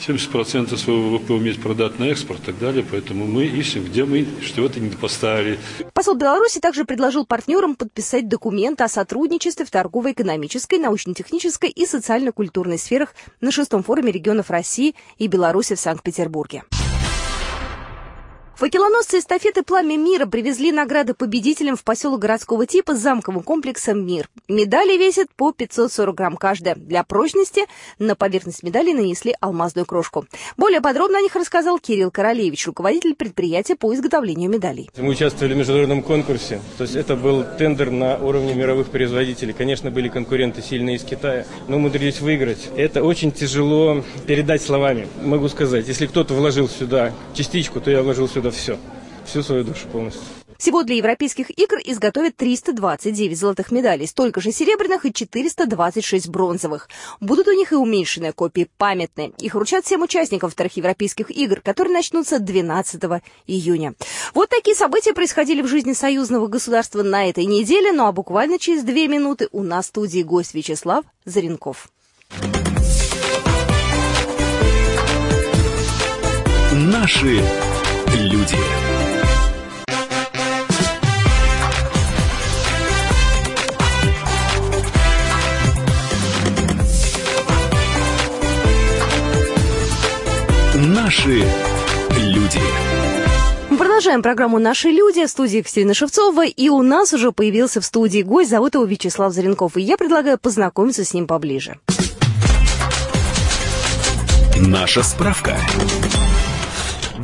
70% 0.00 0.76
своего 0.76 1.10
ВВП 1.10 1.34
уметь 1.34 1.60
продать 1.60 1.98
на 1.98 2.04
экспорт 2.04 2.40
и 2.40 2.46
так 2.46 2.58
далее. 2.58 2.84
Поэтому 2.88 3.26
мы 3.26 3.44
ищем, 3.44 3.84
где 3.84 4.04
мы 4.04 4.26
что-то 4.42 4.80
не 4.80 4.90
поставили. 4.90 5.58
Посол 5.92 6.16
Беларуси 6.16 6.60
также 6.60 6.84
предложил 6.84 7.26
партнерам 7.26 7.76
подписать 7.76 8.28
документы 8.28 8.84
о 8.84 8.88
сотрудничестве 8.88 9.64
в 9.64 9.70
торгово-экономической, 9.70 10.78
научно-технической 10.78 11.70
и 11.70 11.86
социально-культурной 11.86 12.78
сферах 12.78 13.14
на 13.40 13.50
шестом 13.50 13.82
форуме 13.82 14.12
регионов 14.12 14.50
России 14.50 14.94
и 15.18 15.26
Беларуси 15.26 15.74
в 15.74 15.80
Санкт-Петербурге. 15.80 16.64
Факелоносцы 18.56 19.18
эстафеты 19.18 19.62
«Пламя 19.62 19.98
мира» 19.98 20.24
привезли 20.24 20.72
награды 20.72 21.12
победителям 21.12 21.76
в 21.76 21.84
поселок 21.84 22.20
городского 22.20 22.64
типа 22.64 22.94
с 22.94 23.00
замковым 23.00 23.42
комплексом 23.42 24.06
«Мир». 24.06 24.30
Медали 24.48 24.96
весят 24.96 25.28
по 25.36 25.52
540 25.52 26.14
грамм 26.14 26.36
каждая. 26.38 26.74
Для 26.74 27.04
прочности 27.04 27.66
на 27.98 28.14
поверхность 28.14 28.62
медали 28.62 28.94
нанесли 28.94 29.34
алмазную 29.42 29.84
крошку. 29.84 30.24
Более 30.56 30.80
подробно 30.80 31.18
о 31.18 31.20
них 31.20 31.36
рассказал 31.36 31.78
Кирилл 31.78 32.10
Королевич, 32.10 32.66
руководитель 32.66 33.14
предприятия 33.14 33.76
по 33.76 33.94
изготовлению 33.94 34.48
медалей. 34.48 34.88
Мы 34.96 35.10
участвовали 35.10 35.52
в 35.52 35.58
международном 35.58 36.02
конкурсе. 36.02 36.62
То 36.78 36.84
есть 36.84 36.96
это 36.96 37.14
был 37.14 37.44
тендер 37.58 37.90
на 37.90 38.16
уровне 38.16 38.54
мировых 38.54 38.88
производителей. 38.88 39.52
Конечно, 39.52 39.90
были 39.90 40.08
конкуренты 40.08 40.62
сильные 40.62 40.96
из 40.96 41.02
Китая, 41.02 41.44
но 41.68 41.76
умудрились 41.76 42.22
выиграть. 42.22 42.70
Это 42.74 43.04
очень 43.04 43.32
тяжело 43.32 44.02
передать 44.26 44.62
словами. 44.62 45.08
Могу 45.20 45.50
сказать, 45.50 45.86
если 45.88 46.06
кто-то 46.06 46.32
вложил 46.32 46.70
сюда 46.70 47.12
частичку, 47.34 47.82
то 47.82 47.90
я 47.90 48.02
вложил 48.02 48.26
сюда 48.26 48.45
туда 48.46 48.50
все, 48.56 48.78
всю 49.24 49.42
свою 49.42 49.64
душу 49.64 49.86
полностью. 49.88 50.22
Всего 50.58 50.84
для 50.84 50.96
европейских 50.96 51.50
игр 51.58 51.76
изготовят 51.84 52.36
329 52.36 53.38
золотых 53.38 53.70
медалей, 53.70 54.06
столько 54.06 54.40
же 54.40 54.52
серебряных 54.52 55.04
и 55.04 55.12
426 55.12 56.28
бронзовых. 56.28 56.88
Будут 57.20 57.46
у 57.46 57.52
них 57.52 57.72
и 57.72 57.74
уменьшенные 57.74 58.32
копии 58.32 58.66
памятные. 58.78 59.32
Их 59.38 59.54
вручат 59.54 59.84
всем 59.84 60.00
участникам 60.00 60.48
вторых 60.48 60.78
европейских 60.78 61.30
игр, 61.30 61.60
которые 61.60 61.92
начнутся 61.92 62.38
12 62.38 63.02
июня. 63.46 63.94
Вот 64.32 64.48
такие 64.48 64.74
события 64.74 65.12
происходили 65.12 65.60
в 65.60 65.68
жизни 65.68 65.92
союзного 65.92 66.46
государства 66.46 67.02
на 67.02 67.28
этой 67.28 67.44
неделе, 67.44 67.92
ну 67.92 68.06
а 68.06 68.12
буквально 68.12 68.58
через 68.58 68.82
две 68.82 69.08
минуты 69.08 69.48
у 69.52 69.62
нас 69.62 69.86
в 69.86 69.88
студии 69.88 70.22
гость 70.22 70.54
Вячеслав 70.54 71.04
Заренков. 71.26 71.90
Наши 76.72 77.42
люди. 78.14 78.56
Наши 90.74 91.44
люди. 92.16 92.60
Продолжаем 93.78 94.22
программу 94.22 94.58
«Наши 94.58 94.88
люди» 94.88 95.24
в 95.24 95.30
студии 95.30 95.58
Екатерина 95.58 95.94
Шевцова, 95.94 96.44
и 96.44 96.68
у 96.68 96.82
нас 96.82 97.12
уже 97.12 97.32
появился 97.32 97.80
в 97.80 97.84
студии 97.84 98.22
гость, 98.22 98.50
зовут 98.50 98.74
его 98.74 98.84
Вячеслав 98.84 99.32
Заренков, 99.32 99.76
и 99.76 99.82
я 99.82 99.96
предлагаю 99.96 100.38
познакомиться 100.38 101.04
с 101.04 101.14
ним 101.14 101.26
поближе. 101.26 101.78
Наша 104.56 105.02
справка. 105.02 105.58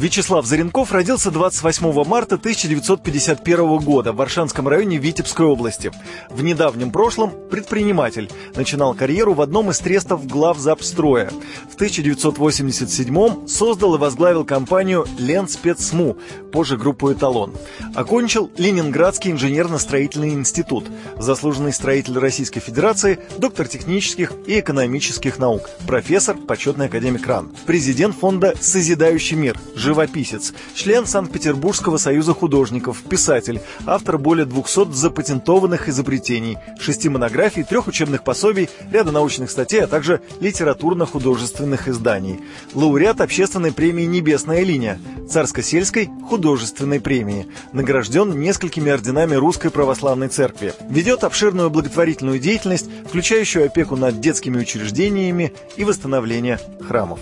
Вячеслав 0.02 0.44
Заренков 0.46 0.90
родился 0.90 1.30
28 1.30 2.04
марта 2.04 2.34
1951 2.34 3.76
года 3.76 4.12
в 4.12 4.16
Варшанском 4.16 4.66
районе 4.66 4.98
Витебской 4.98 5.46
области. 5.46 5.92
В 6.28 6.42
недавнем 6.42 6.90
прошлом 6.90 7.30
предприниматель. 7.48 8.28
Начинал 8.56 8.94
карьеру 8.94 9.34
в 9.34 9.40
одном 9.40 9.70
из 9.70 9.78
трестов 9.78 10.26
главзапстроя. 10.26 11.30
В 11.70 11.76
1987 11.76 13.46
создал 13.46 13.94
и 13.94 13.98
возглавил 13.98 14.44
компанию 14.44 15.06
«Ленспецсму», 15.20 16.16
позже 16.50 16.76
группу 16.76 17.12
«Эталон». 17.12 17.54
Окончил 17.94 18.50
Ленинградский 18.56 19.30
инженерно-строительный 19.30 20.30
институт. 20.30 20.84
Заслуженный 21.16 21.72
строитель 21.72 22.18
Российской 22.18 22.58
Федерации, 22.58 23.20
доктор 23.38 23.68
технических 23.68 24.32
и 24.48 24.58
экономических 24.58 25.38
наук, 25.38 25.70
профессор, 25.86 26.36
почетный 26.36 26.86
академик 26.86 27.24
РАН, 27.24 27.52
президент 27.66 28.16
фонда 28.16 28.54
«Созидающий 28.60 29.36
мир», 29.36 29.56
живописец, 29.92 30.54
член 30.74 31.06
Санкт-Петербургского 31.06 31.98
союза 31.98 32.32
художников, 32.32 33.02
писатель, 33.02 33.60
автор 33.84 34.16
более 34.16 34.46
200 34.46 34.92
запатентованных 34.92 35.86
изобретений, 35.90 36.56
шести 36.80 37.10
монографий, 37.10 37.62
трех 37.62 37.88
учебных 37.88 38.24
пособий, 38.24 38.70
ряда 38.90 39.12
научных 39.12 39.50
статей, 39.50 39.84
а 39.84 39.86
также 39.86 40.22
литературно-художественных 40.40 41.88
изданий. 41.88 42.40
Лауреат 42.72 43.20
общественной 43.20 43.72
премии 43.72 44.04
«Небесная 44.04 44.62
линия», 44.62 44.98
царско-сельской 45.28 46.08
художественной 46.26 47.00
премии. 47.00 47.46
Награжден 47.74 48.40
несколькими 48.40 48.90
орденами 48.90 49.34
Русской 49.34 49.70
Православной 49.70 50.28
Церкви. 50.28 50.72
Ведет 50.88 51.22
обширную 51.22 51.68
благотворительную 51.68 52.38
деятельность, 52.38 52.88
включающую 53.06 53.66
опеку 53.66 53.96
над 53.96 54.20
детскими 54.20 54.58
учреждениями 54.58 55.52
и 55.76 55.84
восстановление 55.84 56.58
храмов. 56.80 57.20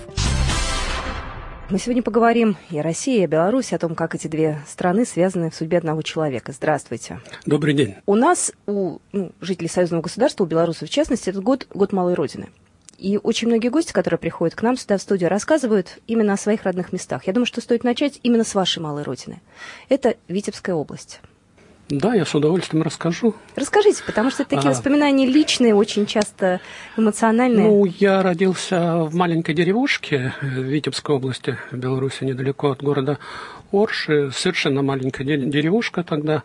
Мы 1.71 1.79
сегодня 1.79 2.03
поговорим 2.03 2.57
и 2.71 2.81
о 2.81 2.83
России, 2.83 3.21
и 3.21 3.25
о 3.25 3.29
Беларуси, 3.29 3.75
о 3.75 3.79
том, 3.79 3.95
как 3.95 4.17
эти 4.17 4.27
две 4.27 4.61
страны 4.67 5.05
связаны 5.05 5.51
в 5.51 5.55
судьбе 5.55 5.79
одного 5.79 6.03
человека. 6.03 6.51
Здравствуйте. 6.51 7.21
Добрый 7.47 7.75
день. 7.75 7.95
У 8.07 8.17
нас, 8.17 8.51
у 8.67 8.99
ну, 9.13 9.31
жителей 9.41 9.69
союзного 9.69 10.03
государства, 10.03 10.43
у 10.43 10.49
белорусов 10.49 10.89
в 10.89 10.93
частности, 10.93 11.31
этот 11.31 11.45
год– 11.45 11.69
год 11.73 11.93
малой 11.93 12.15
родины. 12.15 12.49
И 12.99 13.21
очень 13.23 13.47
многие 13.47 13.69
гости, 13.69 13.93
которые 13.93 14.19
приходят 14.19 14.57
к 14.57 14.63
нам 14.63 14.77
сюда 14.77 14.99
в 14.99 15.03
студию, 15.03 15.31
рассказывают 15.31 16.01
именно 16.09 16.33
о 16.33 16.37
своих 16.37 16.65
родных 16.65 16.93
местах. 16.93 17.29
Я 17.29 17.33
думаю, 17.33 17.47
что 17.47 17.61
стоит 17.61 17.85
начать 17.85 18.19
именно 18.25 18.43
с 18.43 18.57
вашей 18.57 18.81
малой 18.81 19.05
родины. 19.05 19.41
Это 19.89 20.17
Витебская 20.27 20.75
область. 20.75 21.21
Да, 21.91 22.15
я 22.15 22.25
с 22.25 22.35
удовольствием 22.37 22.85
расскажу. 22.85 23.35
Расскажите, 23.57 24.05
потому 24.07 24.31
что 24.31 24.45
такие 24.45 24.69
а... 24.69 24.71
воспоминания 24.71 25.27
личные, 25.27 25.75
очень 25.75 26.07
часто 26.07 26.61
эмоциональные. 26.97 27.67
Ну, 27.67 27.85
я 27.85 28.23
родился 28.23 28.99
в 28.99 29.15
маленькой 29.15 29.55
деревушке 29.55 30.33
в 30.41 30.45
Витебской 30.45 31.17
области, 31.17 31.59
Беларуси, 31.73 32.23
недалеко 32.23 32.71
от 32.71 32.83
города 32.83 33.19
Орши. 33.73 34.31
Совершенно 34.33 34.83
маленькая 34.83 35.25
деревушка 35.25 36.05
тогда 36.05 36.45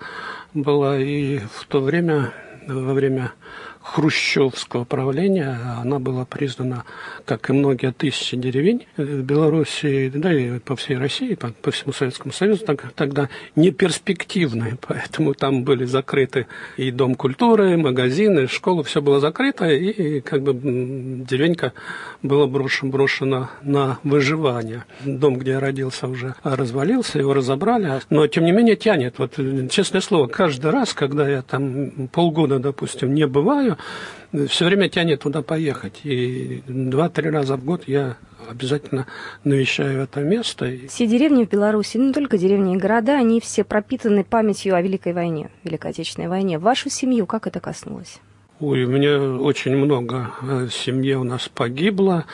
была. 0.55 0.99
И 0.99 1.37
в 1.37 1.65
то 1.67 1.79
время, 1.79 2.33
во 2.67 2.93
время 2.93 3.31
хрущевского 3.85 4.83
правления 4.83 5.59
она 5.79 5.99
была 5.99 6.25
признана, 6.25 6.85
как 7.23 7.49
и 7.49 7.53
многие 7.53 7.91
тысячи 7.91 8.35
деревень 8.35 8.87
в 8.97 9.21
Беларуси, 9.21 10.11
да 10.13 10.33
и 10.33 10.59
по 10.59 10.75
всей 10.75 10.97
России, 10.97 11.35
по, 11.35 11.49
по 11.61 11.69
всему 11.69 11.93
Советскому 11.93 12.33
Союзу, 12.33 12.65
так, 12.65 12.91
тогда 12.93 13.29
неперспективной, 13.55 14.73
поэтому 14.87 15.35
там 15.35 15.63
были 15.63 15.85
закрыты 15.85 16.47
и 16.77 16.89
Дом 16.89 17.15
культуры, 17.15 17.73
и 17.73 17.75
магазины, 17.75 18.47
школа, 18.47 18.83
все 18.83 19.01
было 19.01 19.19
закрыто, 19.19 19.69
и 19.69 20.19
как 20.21 20.41
бы 20.41 20.53
деревенька 20.53 21.73
была 22.23 22.47
брошена, 22.47 22.91
брошена 22.91 23.51
на 23.61 23.99
выживание. 24.03 24.85
Дом, 25.05 25.37
где 25.37 25.51
я 25.51 25.59
родился, 25.59 26.07
уже 26.07 26.33
развалился, 26.43 27.19
его 27.19 27.33
разобрали, 27.33 28.01
но 28.09 28.25
тем 28.27 28.45
не 28.45 28.51
менее 28.51 28.75
тянет. 28.75 29.19
Вот 29.19 29.35
честное 29.69 30.01
слово, 30.01 30.27
каждый 30.27 30.71
раз, 30.71 30.93
когда 30.93 31.29
я 31.29 31.43
там 31.43 32.07
полгода, 32.11 32.57
допустим, 32.57 33.13
не 33.13 33.27
бываю, 33.27 33.74
все 34.47 34.65
время 34.65 34.89
тянет 34.89 35.21
туда 35.21 35.41
поехать. 35.41 36.01
И 36.03 36.63
два-три 36.67 37.29
раза 37.29 37.55
в 37.55 37.63
год 37.63 37.83
я 37.87 38.17
обязательно 38.49 39.07
навещаю 39.43 40.03
это 40.03 40.21
место. 40.21 40.71
Все 40.89 41.07
деревни 41.07 41.45
в 41.45 41.49
Беларуси, 41.49 41.97
ну, 41.97 42.07
не 42.07 42.13
только 42.13 42.37
деревни 42.37 42.75
и 42.75 42.77
города, 42.77 43.13
они 43.17 43.39
все 43.41 43.63
пропитаны 43.63 44.23
памятью 44.23 44.75
о 44.75 44.81
Великой 44.81 45.13
войне, 45.13 45.49
Великой 45.63 45.91
Отечественной 45.91 46.27
войне. 46.27 46.59
Вашу 46.59 46.89
семью 46.89 47.25
как 47.25 47.47
это 47.47 47.59
коснулось? 47.59 48.19
Ой, 48.59 48.85
у 48.85 48.89
меня 48.89 49.19
очень 49.19 49.75
много 49.75 50.31
в 50.41 50.69
семье 50.69 51.17
у 51.17 51.23
нас 51.23 51.49
погибло. 51.53 52.25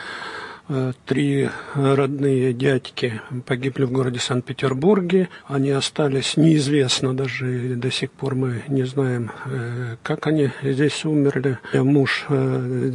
Три 1.06 1.48
родные 1.74 2.52
дядьки 2.52 3.20
погибли 3.46 3.84
в 3.84 3.92
городе 3.92 4.20
Санкт-Петербурге. 4.20 5.28
Они 5.46 5.70
остались 5.70 6.36
неизвестно 6.36 7.14
даже 7.14 7.76
до 7.76 7.90
сих 7.90 8.10
пор 8.10 8.34
мы 8.34 8.62
не 8.68 8.84
знаем, 8.84 9.30
э, 9.46 9.96
как 10.02 10.26
они 10.26 10.50
здесь 10.62 11.04
умерли. 11.04 11.58
Муж 11.74 12.26
э, 12.28 12.92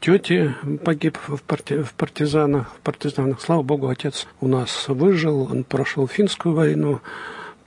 тети 0.00 0.54
погиб 0.84 1.18
в, 1.26 1.36
в 1.36 1.92
партизанах. 1.94 2.74
В 2.76 2.80
партизанах. 2.80 3.40
Слава 3.40 3.62
богу, 3.62 3.88
отец 3.88 4.26
у 4.40 4.48
нас 4.48 4.88
выжил. 4.88 5.48
Он 5.50 5.64
прошел 5.64 6.08
финскую 6.08 6.54
войну 6.54 7.00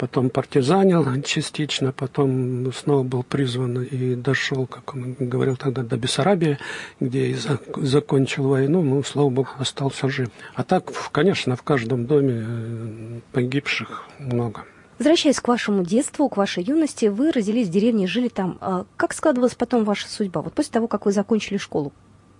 потом 0.03 0.29
партизанил 0.29 1.21
частично, 1.21 1.93
потом 1.93 2.73
снова 2.73 3.03
был 3.03 3.23
призван 3.23 3.83
и 3.83 4.15
дошел, 4.15 4.67
как 4.67 4.95
он 4.95 5.15
говорил 5.17 5.55
тогда, 5.55 5.81
до 5.81 5.95
Бессарабии, 5.95 6.57
где 6.99 7.27
и 7.27 7.37
закончил 7.77 8.49
войну, 8.49 8.81
ну, 8.81 9.01
слава 9.03 9.29
богу, 9.29 9.47
остался 9.59 10.09
жив. 10.09 10.27
А 10.55 10.63
так, 10.65 10.91
конечно, 11.13 11.55
в 11.55 11.63
каждом 11.63 12.05
доме 12.05 12.43
э, 12.45 13.19
погибших 13.31 14.03
много. 14.19 14.65
Возвращаясь 14.99 15.39
к 15.39 15.47
вашему 15.47 15.85
детству, 15.85 16.27
к 16.27 16.35
вашей 16.35 16.63
юности, 16.63 17.05
вы 17.05 17.31
родились 17.31 17.69
в 17.69 17.71
деревне, 17.71 18.05
жили 18.05 18.27
там. 18.27 18.57
А 18.59 18.85
как 18.97 19.13
складывалась 19.13 19.55
потом 19.55 19.85
ваша 19.85 20.09
судьба? 20.09 20.41
Вот 20.41 20.53
после 20.53 20.73
того, 20.73 20.89
как 20.89 21.05
вы 21.05 21.13
закончили 21.13 21.55
школу, 21.55 21.93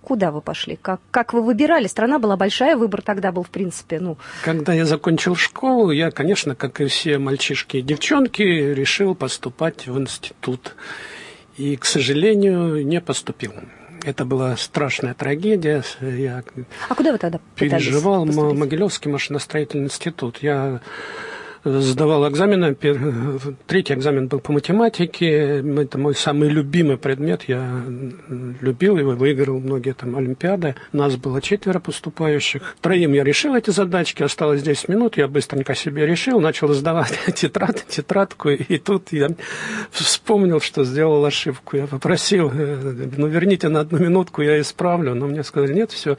куда 0.04 0.30
вы 0.30 0.40
пошли? 0.40 0.78
Как, 0.80 1.00
как 1.10 1.32
вы 1.32 1.42
выбирали? 1.42 1.86
Страна 1.86 2.18
была 2.18 2.36
большая, 2.36 2.76
выбор 2.76 3.02
тогда 3.02 3.32
был, 3.32 3.42
в 3.42 3.50
принципе, 3.50 3.98
ну... 3.98 4.16
Когда 4.44 4.72
я 4.72 4.84
закончил 4.84 5.34
школу, 5.34 5.90
я, 5.90 6.10
конечно, 6.10 6.54
как 6.54 6.80
и 6.80 6.86
все 6.86 7.18
мальчишки 7.18 7.78
и 7.78 7.82
девчонки, 7.82 8.42
решил 8.42 9.14
поступать 9.14 9.86
в 9.86 9.98
институт. 9.98 10.76
И, 11.56 11.76
к 11.76 11.84
сожалению, 11.84 12.86
не 12.86 13.00
поступил. 13.00 13.52
Это 14.04 14.24
была 14.26 14.56
страшная 14.56 15.14
трагедия. 15.14 15.82
Я 16.00 16.44
а 16.88 16.94
куда 16.94 17.12
вы 17.12 17.18
тогда 17.18 17.40
переживал 17.56 18.26
Могилевский 18.26 19.10
машиностроительный 19.10 19.86
институт. 19.86 20.38
Я 20.42 20.80
сдавал 21.64 22.28
экзамены. 22.28 22.76
Третий 23.66 23.94
экзамен 23.94 24.28
был 24.28 24.40
по 24.40 24.52
математике. 24.52 25.62
Это 25.82 25.98
мой 25.98 26.14
самый 26.14 26.48
любимый 26.48 26.98
предмет. 26.98 27.44
Я 27.48 27.82
любил 28.60 28.98
его, 28.98 29.12
выиграл 29.12 29.60
многие 29.60 29.94
там 29.94 30.16
олимпиады. 30.16 30.76
Нас 30.92 31.16
было 31.16 31.40
четверо 31.40 31.80
поступающих. 31.80 32.76
Троим 32.80 33.12
я 33.14 33.24
решил 33.24 33.54
эти 33.54 33.70
задачки. 33.70 34.22
Осталось 34.22 34.62
10 34.62 34.88
минут. 34.88 35.16
Я 35.16 35.26
быстренько 35.26 35.74
себе 35.74 36.06
решил. 36.06 36.40
Начал 36.40 36.68
сдавать 36.74 37.18
тетрадь, 37.34 37.86
тетрадку. 37.86 38.50
И 38.50 38.78
тут 38.78 39.12
я 39.12 39.28
вспомнил, 39.90 40.60
что 40.60 40.84
сделал 40.84 41.24
ошибку. 41.24 41.76
Я 41.76 41.86
попросил, 41.86 42.50
э, 42.52 43.08
ну, 43.16 43.26
верните 43.26 43.68
на 43.68 43.80
одну 43.80 43.98
минутку, 43.98 44.42
я 44.42 44.60
исправлю. 44.60 45.14
Но 45.14 45.26
мне 45.26 45.42
сказали, 45.42 45.72
нет, 45.72 45.92
все. 45.92 46.16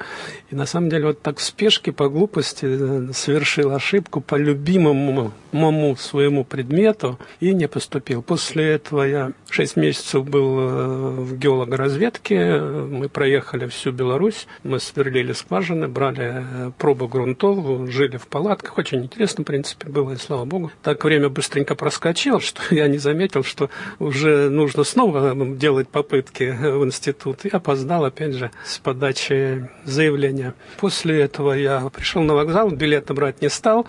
И 0.50 0.56
на 0.56 0.66
самом 0.66 0.90
деле 0.90 1.08
вот 1.08 1.22
так 1.22 1.38
в 1.38 1.44
спешке, 1.44 1.92
по 1.92 2.10
глупости 2.10 2.66
э, 2.66 3.14
совершил 3.14 3.72
ошибку 3.72 4.22
по 4.22 4.36
любимому 4.36 5.35
моему 5.52 5.96
своему 5.96 6.44
предмету 6.44 7.18
и 7.40 7.54
не 7.54 7.68
поступил. 7.68 8.22
После 8.22 8.72
этого 8.72 9.04
я 9.04 9.32
шесть 9.50 9.78
месяцев 9.78 10.28
был 10.28 10.60
э, 10.60 11.10
в 11.22 11.38
геологоразведке. 11.38 12.60
Мы 12.60 13.10
проехали 13.10 13.68
всю 13.68 13.92
Беларусь, 13.92 14.48
мы 14.64 14.80
сверлили 14.80 15.32
скважины, 15.32 15.88
брали 15.88 16.44
э, 16.44 16.72
пробы 16.78 17.08
грунтов, 17.08 17.90
жили 17.90 18.18
в 18.18 18.28
палатках. 18.28 18.78
Очень 18.78 19.04
интересно, 19.04 19.44
в 19.44 19.48
принципе, 19.48 19.90
было, 19.90 20.12
и 20.12 20.18
слава 20.18 20.46
богу. 20.46 20.72
Так 20.84 21.04
время 21.04 21.30
быстренько 21.30 21.76
проскочило, 21.76 22.40
что 22.42 22.62
я 22.76 22.88
не 22.88 22.98
заметил, 22.98 23.44
что 23.44 23.70
уже 24.00 24.50
нужно 24.50 24.84
снова 24.84 25.34
делать 25.56 25.88
попытки 25.88 26.44
в 26.52 26.84
институт. 26.86 27.46
И 27.46 27.50
опоздал, 27.50 28.06
опять 28.06 28.34
же, 28.34 28.52
с 28.66 28.78
подачи 28.80 29.70
заявления. 29.86 30.54
После 30.78 31.22
этого 31.22 31.54
я 31.54 31.90
пришел 31.90 32.24
на 32.24 32.34
вокзал, 32.34 32.70
билеты 32.72 33.14
брать 33.14 33.42
не 33.42 33.50
стал 33.50 33.86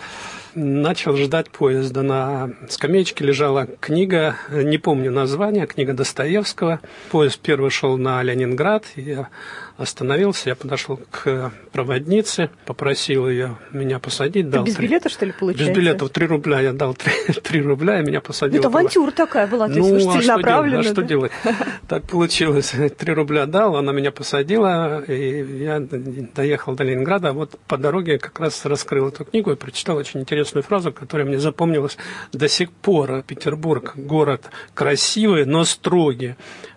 начал 0.57 1.17
ждать 1.17 1.51
поезда. 1.51 2.03
На 2.03 2.51
скамеечке 2.69 3.25
лежала 3.25 3.67
книга, 3.81 4.37
не 4.51 4.79
помню 4.79 5.13
название, 5.13 5.67
книга 5.67 5.93
Достоевского. 5.93 6.81
Поезд 7.11 7.39
первый 7.41 7.71
шел 7.71 7.97
на 7.99 8.23
Ленинград. 8.23 8.85
Я 8.97 9.29
остановился, 9.79 10.51
я 10.51 10.55
подошел 10.55 10.99
к 11.11 11.53
проводнице, 11.73 12.51
попросил 12.65 13.29
ее 13.29 13.59
меня 13.73 13.99
посадить. 13.99 14.49
Дал 14.49 14.65
без 14.65 14.75
3... 14.75 14.87
билета, 14.87 15.09
что 15.09 15.27
ли, 15.27 15.33
получается? 15.33 15.73
Без 15.73 15.77
билета, 15.77 16.09
3 16.09 16.27
рубля. 16.27 16.61
Я 16.61 16.73
дал 16.73 16.95
3, 17.27 17.35
3 17.35 17.63
рубля, 17.63 18.01
и 18.01 18.03
меня 18.03 18.21
посадили. 18.21 18.59
Это 18.59 18.69
авантюра 18.69 19.11
такая 19.11 19.47
была, 19.47 19.69
то 19.69 19.75
ну, 19.75 19.95
есть 19.95 20.07
а 20.07 20.21
что 20.23 20.43
делать? 20.43 20.75
А 20.75 20.83
что 20.83 21.03
делать? 21.03 21.33
Так 21.89 22.05
получилось. 22.05 22.75
3 22.99 23.13
рубля 23.13 23.47
дал, 23.47 23.77
она 23.77 23.93
меня 23.93 24.11
посадила, 24.11 25.03
и 25.03 25.63
я 25.63 25.81
доехал 25.81 26.75
до 26.75 26.85
Ленинграда. 26.85 27.29
А 27.29 27.33
вот 27.33 27.59
по 27.67 27.77
дороге 27.77 28.19
как 28.19 28.41
раз 28.41 28.65
раскрыл 28.65 29.09
эту 29.09 29.25
книгу 29.25 29.53
и 29.53 29.57
прочитал 29.57 29.97
очень 29.97 30.21
интересную 30.21 30.63
фразу, 30.65 30.93
которая 30.93 31.27
мне 31.27 31.39
запомнилась 31.39 31.97
до 32.33 32.49
сих 32.49 32.71
пор. 32.71 33.23
Петербург– 33.27 33.93
город 33.97 34.45
красивый, 34.75 35.45
но 35.45 35.65
строгий 35.65 36.37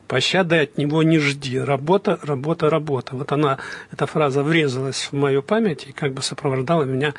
пощады 0.10 0.58
от 0.58 0.78
него 0.78 1.04
не 1.04 1.20
жди. 1.20 1.60
Работа, 1.60 2.20
работа, 2.24 2.70
работа. 2.70 3.16
Вот 3.16 3.32
она, 3.32 3.60
эта 3.92 4.08
фраза 4.08 4.44
врезалась 4.44 5.08
в 5.12 5.14
мою 5.14 5.42
память 5.42 5.86
и 5.88 5.94
как 5.94 6.14
бы 6.14 6.22
сопровождала 6.22 6.84
меня 6.84 7.14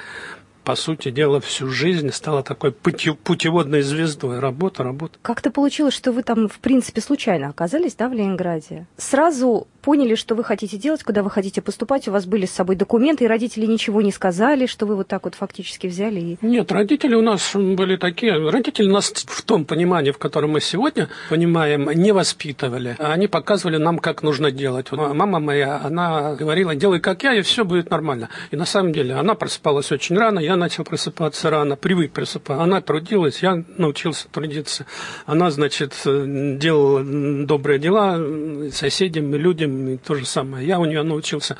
по 0.64 0.74
сути 0.74 1.10
дела, 1.10 1.40
всю 1.40 1.68
жизнь 1.68 2.12
стала 2.12 2.42
такой 2.42 2.72
путеводной 2.72 3.80
звездой. 3.80 4.40
Работа, 4.40 4.82
работа. 4.82 5.18
Как-то 5.22 5.50
получилось, 5.50 5.94
что 5.94 6.12
вы 6.12 6.22
там, 6.22 6.48
в 6.48 6.58
принципе, 6.58 7.00
случайно 7.00 7.48
оказались, 7.48 7.94
да, 7.94 8.08
в 8.08 8.12
Ленинграде? 8.12 8.86
Сразу 8.98 9.68
поняли, 9.80 10.14
что 10.14 10.34
вы 10.34 10.44
хотите 10.44 10.76
делать, 10.76 11.02
куда 11.02 11.22
вы 11.22 11.30
хотите 11.30 11.62
поступать, 11.62 12.08
у 12.08 12.12
вас 12.12 12.26
были 12.26 12.46
с 12.46 12.52
собой 12.52 12.76
документы, 12.76 13.24
и 13.24 13.26
родители 13.26 13.66
ничего 13.66 14.02
не 14.02 14.12
сказали, 14.12 14.66
что 14.66 14.86
вы 14.86 14.96
вот 14.96 15.08
так 15.08 15.24
вот 15.24 15.34
фактически 15.34 15.86
взяли 15.86 16.20
и... 16.20 16.38
Нет, 16.42 16.70
родители 16.72 17.14
у 17.14 17.22
нас 17.22 17.54
были 17.54 17.96
такие, 17.96 18.50
родители 18.50 18.88
нас 18.88 19.10
в 19.10 19.42
том 19.42 19.64
понимании, 19.64 20.10
в 20.10 20.18
котором 20.18 20.50
мы 20.50 20.60
сегодня 20.60 21.08
понимаем, 21.28 21.90
не 21.90 22.12
воспитывали. 22.12 22.96
Они 22.98 23.26
показывали 23.26 23.76
нам, 23.76 23.98
как 23.98 24.22
нужно 24.22 24.50
делать. 24.50 24.92
Мама 24.92 25.40
моя, 25.40 25.80
она 25.82 26.34
говорила, 26.34 26.74
делай 26.74 27.00
как 27.00 27.22
я, 27.22 27.34
и 27.34 27.42
все 27.42 27.64
будет 27.64 27.90
нормально. 27.90 28.28
И 28.50 28.56
на 28.56 28.66
самом 28.66 28.92
деле 28.92 29.14
она 29.14 29.34
просыпалась 29.34 29.90
очень 29.92 30.16
рано, 30.16 30.38
я 30.38 30.56
начал 30.56 30.84
просыпаться 30.84 31.50
рано, 31.50 31.76
привык 31.76 32.12
просыпаться. 32.12 32.62
Она 32.62 32.80
трудилась, 32.80 33.42
я 33.42 33.62
научился 33.76 34.28
трудиться. 34.28 34.86
Она, 35.26 35.50
значит, 35.50 35.94
делала 36.04 37.02
добрые 37.44 37.78
дела 37.78 38.18
соседям 38.72 39.34
людям, 39.34 39.69
и 39.88 39.96
то 39.96 40.14
же 40.14 40.26
самое. 40.26 40.66
Я 40.66 40.78
у 40.78 40.84
нее 40.84 41.02
научился. 41.02 41.56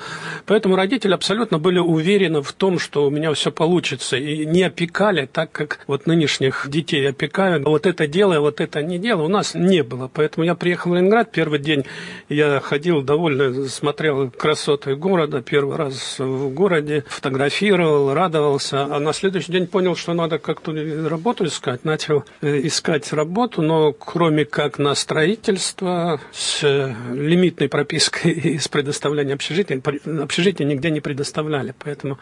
Поэтому 0.46 0.76
родители 0.76 1.14
абсолютно 1.14 1.58
были 1.58 1.78
уверены 1.78 2.42
в 2.42 2.52
том, 2.52 2.78
что 2.78 3.06
у 3.06 3.10
меня 3.10 3.32
все 3.32 3.50
получится. 3.50 4.16
И 4.16 4.44
не 4.44 4.62
опекали 4.62 5.28
так, 5.30 5.52
как 5.52 5.80
вот 5.86 6.06
нынешних 6.06 6.66
детей 6.68 7.08
опекают. 7.08 7.64
Вот 7.64 7.86
это 7.86 8.06
делай, 8.06 8.38
вот 8.38 8.60
это 8.60 8.82
не 8.82 8.98
делай. 8.98 9.24
У 9.24 9.28
нас 9.28 9.54
не 9.54 9.82
было. 9.82 10.10
Поэтому 10.12 10.44
я 10.44 10.54
приехал 10.54 10.90
в 10.90 10.94
Ленинград. 10.94 11.32
Первый 11.32 11.58
день 11.58 11.84
я 12.28 12.60
ходил 12.60 13.02
довольно, 13.02 13.68
смотрел 13.68 14.30
красоты 14.30 14.94
города. 14.94 15.42
Первый 15.42 15.76
раз 15.76 16.18
в 16.18 16.48
городе. 16.50 17.04
Фотографировал, 17.08 18.12
радовался 18.12 18.80
а 18.90 18.98
на 18.98 19.12
следующий 19.12 19.52
день 19.52 19.66
понял, 19.66 19.94
что 19.94 20.14
надо 20.14 20.38
как-то 20.38 20.72
работу 21.08 21.44
искать. 21.46 21.84
Начал 21.84 22.24
э, 22.40 22.60
искать 22.66 23.12
работу, 23.12 23.62
но 23.62 23.92
кроме 23.92 24.44
как 24.44 24.78
на 24.78 24.94
строительство 24.94 26.20
с 26.32 26.62
лимитной 27.12 27.68
пропиской 27.68 27.99
и 28.24 28.58
с 28.58 28.68
предоставлением 28.68 29.34
общежития, 29.34 29.80
общежития 30.22 30.66
нигде 30.66 30.90
не 30.90 31.00
предоставляли. 31.00 31.74
Поэтому 31.78 32.18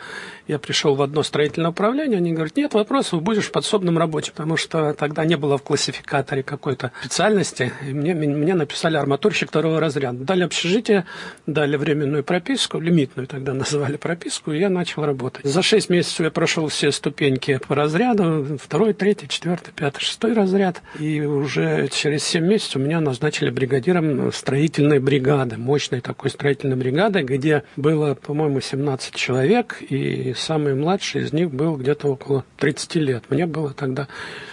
я 0.46 0.58
пришел 0.58 0.94
в 0.94 1.02
одно 1.02 1.22
строительное 1.22 1.70
управление, 1.70 2.18
они 2.18 2.32
говорят, 2.32 2.56
нет 2.56 2.74
вопросов, 2.74 3.22
будешь 3.22 3.46
в 3.46 3.52
подсобном 3.52 3.98
рабочем, 3.98 4.32
потому 4.36 4.56
что 4.56 4.94
тогда 4.94 5.24
не 5.24 5.36
было 5.36 5.58
в 5.58 5.62
классификаторе 5.62 6.42
какой-то 6.42 6.92
специальности. 7.00 7.72
И 7.86 7.92
мне, 7.92 8.14
мне 8.14 8.54
написали 8.54 8.96
арматурщик 8.96 9.48
второго 9.48 9.80
разряда. 9.80 10.18
Дали 10.24 10.44
общежитие, 10.44 11.04
дали 11.46 11.76
временную 11.76 12.24
прописку, 12.24 12.80
лимитную 12.80 13.26
тогда 13.26 13.54
называли 13.54 13.96
прописку, 13.96 14.52
и 14.52 14.58
я 14.58 14.70
начал 14.70 15.04
работать. 15.04 15.44
За 15.44 15.62
шесть 15.62 15.90
месяцев 15.90 16.20
я 16.20 16.30
прошел 16.30 16.68
все 16.68 16.92
ступеньки 16.92 17.58
по 17.66 17.74
разряду, 17.74 18.58
второй, 18.62 18.94
третий, 18.94 19.28
четвертый, 19.28 19.72
пятый, 19.72 20.00
шестой 20.00 20.32
разряд. 20.32 20.82
И 20.98 21.20
уже 21.20 21.88
через 21.88 22.24
семь 22.24 22.46
месяцев 22.46 22.76
меня 22.76 23.00
назначили 23.00 23.50
бригадиром 23.50 24.32
строительной 24.32 24.98
бригады, 24.98 25.56
мощной 25.68 26.00
такой 26.00 26.30
строительной 26.30 26.76
бригады, 26.76 27.20
где 27.20 27.62
было, 27.76 28.14
по-моему, 28.14 28.60
17 28.60 29.14
человек, 29.14 29.82
и 29.82 30.34
самый 30.34 30.74
младший 30.74 31.22
из 31.22 31.32
них 31.34 31.50
был 31.50 31.76
где-то 31.76 32.08
около 32.08 32.44
30 32.56 32.94
лет. 32.96 33.24
Мне 33.28 33.46
было 33.46 33.74
тогда 33.74 34.08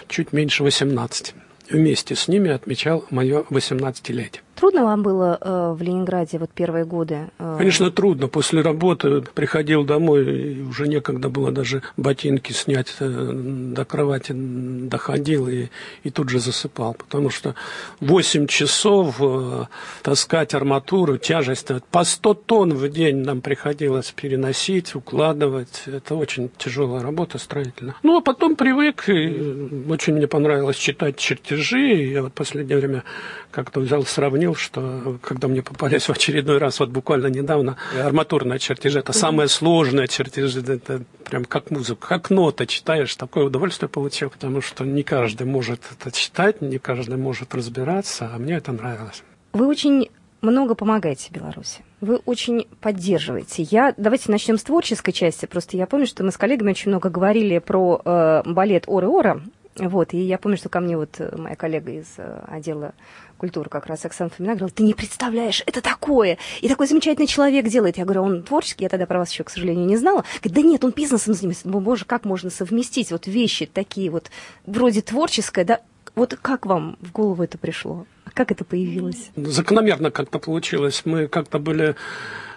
чуть 0.08 0.34
меньше 0.34 0.62
18. 0.62 1.34
Вместе 1.70 2.14
с 2.14 2.28
ними 2.28 2.50
отмечал 2.50 3.06
мое 3.10 3.44
18-летие. 3.48 4.40
Трудно 4.56 4.84
вам 4.84 5.02
было 5.02 5.38
э, 5.38 5.74
в 5.76 5.82
Ленинграде 5.82 6.38
вот 6.38 6.50
первые 6.50 6.86
годы? 6.86 7.28
Э... 7.38 7.56
Конечно, 7.58 7.90
трудно. 7.90 8.26
После 8.26 8.62
работы 8.62 9.20
приходил 9.20 9.84
домой, 9.84 10.24
и 10.24 10.62
уже 10.62 10.88
некогда 10.88 11.28
было 11.28 11.52
даже 11.52 11.82
ботинки 11.98 12.52
снять 12.52 12.94
э, 13.00 13.30
до 13.34 13.84
кровати, 13.84 14.32
доходил 14.34 15.46
и, 15.46 15.66
и 16.04 16.10
тут 16.10 16.30
же 16.30 16.40
засыпал. 16.40 16.94
Потому 16.94 17.28
что 17.28 17.54
8 18.00 18.46
часов 18.46 19.16
э, 19.20 19.64
таскать 20.02 20.54
арматуру, 20.54 21.18
тяжесть, 21.18 21.68
по 21.90 22.04
100 22.04 22.34
тонн 22.34 22.72
в 22.72 22.88
день 22.88 23.16
нам 23.16 23.42
приходилось 23.42 24.10
переносить, 24.12 24.94
укладывать. 24.94 25.82
Это 25.84 26.14
очень 26.14 26.50
тяжелая 26.56 27.02
работа 27.02 27.36
строительная. 27.36 27.96
Ну, 28.02 28.16
а 28.16 28.20
потом 28.22 28.56
привык, 28.56 29.06
и 29.10 29.84
очень 29.90 30.14
мне 30.14 30.26
понравилось 30.26 30.76
читать 30.76 31.18
чертежи. 31.18 31.92
Я 32.04 32.22
вот 32.22 32.32
в 32.32 32.34
последнее 32.34 32.78
время 32.78 33.04
как-то 33.50 33.80
взял 33.80 34.02
сравнение 34.04 34.45
объяснил, 34.46 34.54
что 34.54 35.18
когда 35.22 35.48
мне 35.48 35.62
попались 35.62 36.08
в 36.08 36.10
очередной 36.10 36.58
раз, 36.58 36.80
вот 36.80 36.90
буквально 36.90 37.26
недавно, 37.26 37.76
арматурные 38.02 38.58
чертежи, 38.58 39.00
это 39.00 39.12
самое 39.12 39.48
сложное 39.48 40.06
чертежи, 40.06 40.60
это 40.60 41.02
прям 41.24 41.44
как 41.44 41.70
музыка, 41.70 42.06
как 42.06 42.30
нота 42.30 42.66
читаешь, 42.66 43.14
такое 43.16 43.44
удовольствие 43.44 43.88
получил, 43.88 44.30
потому 44.30 44.60
что 44.60 44.84
не 44.84 45.02
каждый 45.02 45.46
может 45.46 45.80
это 45.92 46.16
читать, 46.16 46.60
не 46.60 46.78
каждый 46.78 47.16
может 47.16 47.54
разбираться, 47.54 48.30
а 48.32 48.38
мне 48.38 48.54
это 48.54 48.72
нравилось. 48.72 49.22
Вы 49.52 49.66
очень 49.66 50.08
много 50.42 50.74
помогаете 50.74 51.30
Беларуси. 51.32 51.82
Вы 52.00 52.16
очень 52.26 52.68
поддерживаете. 52.80 53.62
Я 53.62 53.94
давайте 53.96 54.30
начнем 54.30 54.58
с 54.58 54.62
творческой 54.62 55.12
части. 55.12 55.46
Просто 55.46 55.76
я 55.76 55.86
помню, 55.86 56.06
что 56.06 56.22
мы 56.24 56.30
с 56.30 56.36
коллегами 56.36 56.70
очень 56.70 56.90
много 56.90 57.08
говорили 57.08 57.58
про 57.58 58.00
э, 58.04 58.42
балет 58.44 58.84
Оры 58.86 59.08
Ора. 59.08 59.40
Вот, 59.78 60.14
и 60.14 60.18
я 60.18 60.38
помню, 60.38 60.56
что 60.56 60.68
ко 60.68 60.80
мне 60.80 60.96
вот 60.96 61.20
моя 61.36 61.56
коллега 61.56 61.92
из 61.92 62.06
э, 62.18 62.44
отдела 62.48 62.92
культуры 63.36 63.70
как 63.70 63.86
раз 63.86 64.04
Оксана 64.04 64.30
Фомина 64.30 64.54
говорила, 64.54 64.70
ты 64.70 64.82
не 64.82 64.94
представляешь, 64.94 65.62
это 65.66 65.80
такое, 65.80 66.38
и 66.60 66.68
такой 66.68 66.86
замечательный 66.86 67.26
человек 67.26 67.68
делает. 67.68 67.98
Я 67.98 68.04
говорю, 68.04 68.22
он 68.22 68.42
творческий, 68.42 68.84
я 68.84 68.88
тогда 68.88 69.06
про 69.06 69.18
вас 69.18 69.30
еще, 69.30 69.44
к 69.44 69.50
сожалению, 69.50 69.86
не 69.86 69.96
знала. 69.96 70.24
Говорит, 70.42 70.54
да 70.54 70.62
нет, 70.62 70.84
он 70.84 70.90
бизнесом 70.92 71.34
занимается. 71.34 71.68
Ну, 71.68 71.80
боже, 71.80 72.04
как 72.04 72.24
можно 72.24 72.50
совместить 72.50 73.10
вот 73.10 73.26
вещи 73.26 73.66
такие 73.66 74.10
вот, 74.10 74.30
вроде 74.64 75.02
творческое, 75.02 75.64
да, 75.64 75.80
вот 76.14 76.36
как 76.40 76.66
вам 76.66 76.96
в 77.00 77.12
голову 77.12 77.42
это 77.42 77.58
пришло? 77.58 78.06
Как 78.32 78.50
это 78.50 78.64
появилось? 78.64 79.30
Закономерно 79.36 80.10
как-то 80.10 80.38
получилось. 80.38 81.02
Мы 81.04 81.28
как-то 81.28 81.58
были 81.58 81.94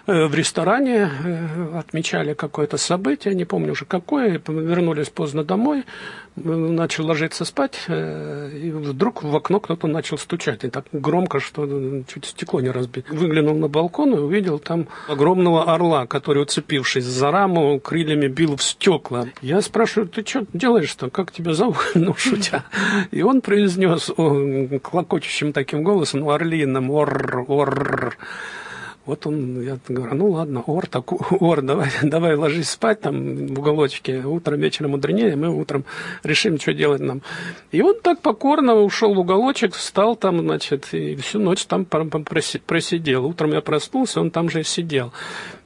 в 0.06 0.34
ресторане, 0.34 1.10
э, 1.24 1.78
отмечали 1.78 2.34
какое-то 2.34 2.76
событие, 2.76 3.34
не 3.34 3.44
помню 3.44 3.72
уже 3.72 3.84
какое, 3.84 4.40
вернулись 4.46 5.08
поздно 5.08 5.44
домой, 5.44 5.84
э, 6.36 6.40
начал 6.40 7.06
ложиться 7.06 7.44
спать, 7.44 7.86
и 7.88 8.72
вдруг 8.74 9.22
в 9.22 9.34
окно 9.34 9.60
кто-то 9.60 9.86
начал 9.86 10.18
стучать, 10.18 10.64
и 10.64 10.70
так 10.70 10.86
громко, 10.92 11.40
что 11.40 11.66
чуть 12.12 12.24
стекло 12.26 12.60
не 12.60 12.70
разбит. 12.70 13.10
Выглянул 13.10 13.54
на 13.56 13.68
балкон 13.68 14.14
и 14.14 14.18
увидел 14.18 14.58
там 14.58 14.88
огромного 15.08 15.72
орла, 15.72 16.06
который, 16.06 16.42
уцепившись 16.42 17.04
за 17.04 17.30
раму, 17.30 17.78
крыльями 17.80 18.28
бил 18.28 18.56
в 18.56 18.62
стекла. 18.62 19.26
Я 19.42 19.60
спрашиваю, 19.60 20.08
ты 20.08 20.24
что 20.26 20.46
делаешь-то, 20.52 21.10
как 21.10 21.32
тебя 21.32 21.54
зовут? 21.54 21.76
Ну, 22.00 22.14
шутя. 22.14 22.64
И 23.10 23.22
он 23.22 23.42
произнес 23.42 24.10
клокочущим 24.82 25.52
таким 25.52 25.82
голосом, 25.82 26.28
орлиным, 26.28 26.90
ор, 26.90 27.44
ор. 27.46 28.16
Вот 29.06 29.26
он, 29.26 29.62
я 29.62 29.78
говорю, 29.88 30.14
ну 30.14 30.30
ладно, 30.30 30.62
ор, 30.66 30.86
так, 30.86 31.10
ор, 31.42 31.62
давай, 31.62 31.88
давай 32.02 32.36
ложись 32.36 32.68
спать 32.68 33.00
там 33.00 33.46
в 33.46 33.58
уголочке, 33.58 34.20
утром, 34.20 34.60
вечером 34.60 34.90
мудренее, 34.90 35.36
мы 35.36 35.48
утром 35.48 35.84
решим, 36.22 36.60
что 36.60 36.74
делать 36.74 37.00
нам. 37.00 37.22
И 37.72 37.80
он 37.80 37.98
так 38.02 38.20
покорно 38.20 38.74
ушел 38.74 39.14
в 39.14 39.18
уголочек, 39.18 39.74
встал 39.74 40.16
там, 40.16 40.40
значит, 40.40 40.92
и 40.92 41.16
всю 41.16 41.38
ночь 41.38 41.64
там 41.64 41.86
просидел. 41.86 43.24
Утром 43.24 43.52
я 43.52 43.62
проснулся, 43.62 44.20
он 44.20 44.30
там 44.30 44.50
же 44.50 44.64
сидел. 44.64 45.12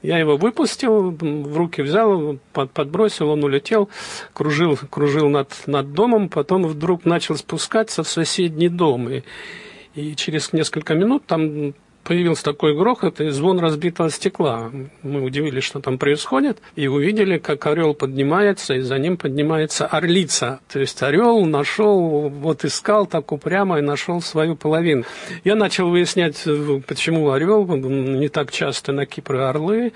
Я 0.01 0.19
его 0.19 0.37
выпустил, 0.37 1.11
в 1.11 1.57
руки 1.57 1.83
взял, 1.83 2.39
подбросил, 2.53 3.31
он 3.31 3.43
улетел, 3.43 3.89
кружил, 4.33 4.79
кружил 4.91 5.29
над, 5.29 5.51
над 5.67 5.93
домом, 5.93 6.29
потом 6.29 6.65
вдруг 6.65 7.05
начал 7.05 7.37
спускаться 7.37 8.05
в 8.05 8.09
соседний 8.09 8.69
дом. 8.69 9.09
И, 9.09 9.23
и 9.95 10.15
через 10.15 10.53
несколько 10.53 10.95
минут 10.95 11.27
там 11.27 11.75
появился 12.05 12.45
такой 12.45 12.77
грохот 12.77 13.21
и 13.21 13.31
звон 13.31 13.59
разбитого 13.59 14.11
стекла. 14.11 14.71
Мы 15.03 15.23
удивились, 15.23 15.65
что 15.65 15.81
там 15.81 15.99
происходит, 15.99 16.59
и 16.77 16.87
увидели, 16.87 17.39
как 17.39 17.67
орел 17.67 17.95
поднимается, 17.95 18.75
и 18.75 18.81
за 18.81 18.99
ним 18.99 19.17
поднимается 19.17 19.87
орлица. 19.87 20.61
То 20.71 20.79
есть 20.81 21.03
орел 21.03 21.45
нашел, 21.45 22.29
вот 22.29 22.65
искал 22.65 23.07
так 23.07 23.33
упрямо 23.33 23.79
и 23.79 23.83
нашел 23.83 24.21
свою 24.21 24.55
половину. 24.55 25.05
Я 25.43 25.55
начал 25.55 25.89
выяснять, 25.89 26.45
почему 26.87 27.31
орел, 27.31 27.67
не 27.67 28.29
так 28.29 28.53
часто 28.53 28.93
на 28.93 29.07
Кипре 29.07 29.41
орлы, 29.41 29.93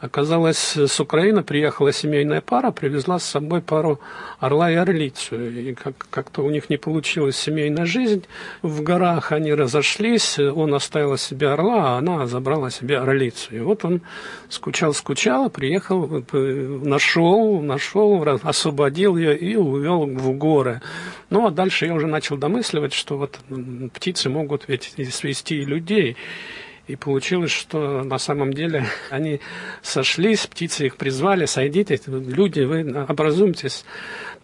Оказалось, 0.00 0.76
с 0.76 1.00
Украины 1.00 1.42
приехала 1.42 1.92
семейная 1.92 2.40
пара, 2.40 2.70
привезла 2.70 3.18
с 3.18 3.24
собой 3.24 3.62
пару 3.62 4.00
орла 4.38 4.70
и 4.70 4.74
орлицу. 4.74 5.36
И 5.48 5.74
как- 5.74 6.06
как-то 6.10 6.42
у 6.42 6.50
них 6.50 6.68
не 6.68 6.76
получилась 6.76 7.36
семейная 7.36 7.86
жизнь. 7.86 8.24
В 8.62 8.82
горах 8.82 9.32
они 9.32 9.54
разошлись, 9.54 10.38
он 10.38 10.74
оставил 10.74 11.16
себе 11.16 11.48
орла, 11.48 11.94
а 11.94 11.98
она 11.98 12.26
забрала 12.26 12.70
себе 12.70 12.98
орлицу. 12.98 13.54
И 13.54 13.60
вот 13.60 13.84
он 13.84 14.02
скучал-скучал, 14.48 15.48
приехал, 15.48 16.24
нашел, 16.32 17.60
нашел, 17.62 18.22
освободил 18.42 19.16
ее 19.16 19.36
и 19.36 19.56
увел 19.56 20.06
в 20.06 20.32
горы. 20.32 20.82
Ну, 21.30 21.46
а 21.46 21.50
дальше 21.50 21.86
я 21.86 21.94
уже 21.94 22.06
начал 22.06 22.36
домысливать, 22.36 22.92
что 22.92 23.16
вот 23.16 23.38
птицы 23.94 24.28
могут 24.28 24.68
ведь 24.68 24.94
свести 25.12 25.62
и 25.62 25.64
людей. 25.64 26.16
И 26.86 26.96
получилось, 26.96 27.50
что 27.50 28.02
на 28.02 28.18
самом 28.18 28.52
деле 28.52 28.84
они 29.08 29.40
сошлись, 29.82 30.46
птицы 30.46 30.86
их 30.86 30.96
призвали, 30.96 31.46
сойдитесь, 31.46 32.02
люди, 32.06 32.60
вы 32.60 33.06
образумьтесь, 33.08 33.86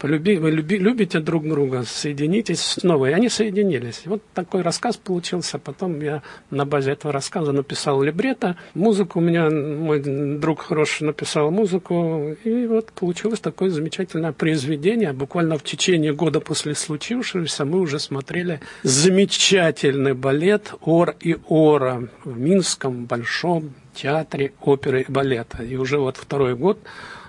полюби, 0.01 0.39
вы 0.39 0.51
люби, 0.51 0.79
любите 0.79 1.21
друг 1.21 1.47
друга, 1.47 1.85
соединитесь 1.85 2.61
снова. 2.61 3.11
И 3.11 3.13
они 3.13 3.29
соединились. 3.29 4.03
И 4.07 4.09
вот 4.09 4.23
такой 4.33 4.63
рассказ 4.63 4.97
получился. 4.97 5.59
Потом 5.59 6.01
я 6.01 6.23
на 6.51 6.65
базе 6.65 6.93
этого 6.93 7.13
рассказа 7.13 7.53
написал 7.53 8.03
либретто. 8.03 8.57
Музыку 8.75 9.19
у 9.19 9.23
меня 9.23 9.51
мой 9.51 10.01
друг 10.01 10.63
хороший 10.63 11.05
написал 11.05 11.51
музыку. 11.51 12.35
И 12.43 12.67
вот 12.67 12.91
получилось 12.93 13.41
такое 13.41 13.69
замечательное 13.69 14.33
произведение. 14.33 15.13
Буквально 15.13 15.59
в 15.59 15.63
течение 15.63 16.15
года 16.15 16.41
после 16.41 16.75
случившегося 16.75 17.67
мы 17.67 17.81
уже 17.81 17.99
смотрели 17.99 18.61
замечательный 18.83 20.15
балет 20.15 20.73
«Ор 20.81 21.15
и 21.21 21.37
Ора» 21.47 22.09
в 22.31 22.39
Минском 22.39 23.07
Большом 23.07 23.75
театре 23.95 24.53
оперы 24.61 25.03
и 25.03 25.11
балета. 25.11 25.63
И 25.63 25.77
уже 25.77 25.99
вот 25.99 26.17
второй 26.17 26.55
год 26.55 26.79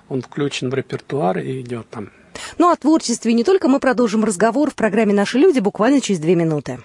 он 0.09 0.21
включен 0.21 0.69
в 0.69 0.73
репертуар 0.73 1.39
и 1.39 1.61
идет 1.61 1.89
там. 1.89 2.09
Ну, 2.57 2.71
о 2.71 2.75
творчестве 2.75 3.33
не 3.33 3.43
только 3.43 3.67
мы 3.67 3.79
продолжим 3.79 4.23
разговор 4.23 4.69
в 4.71 4.75
программе 4.75 5.13
«Наши 5.13 5.37
люди» 5.37 5.59
буквально 5.59 6.01
через 6.01 6.19
две 6.19 6.35
минуты. 6.35 6.79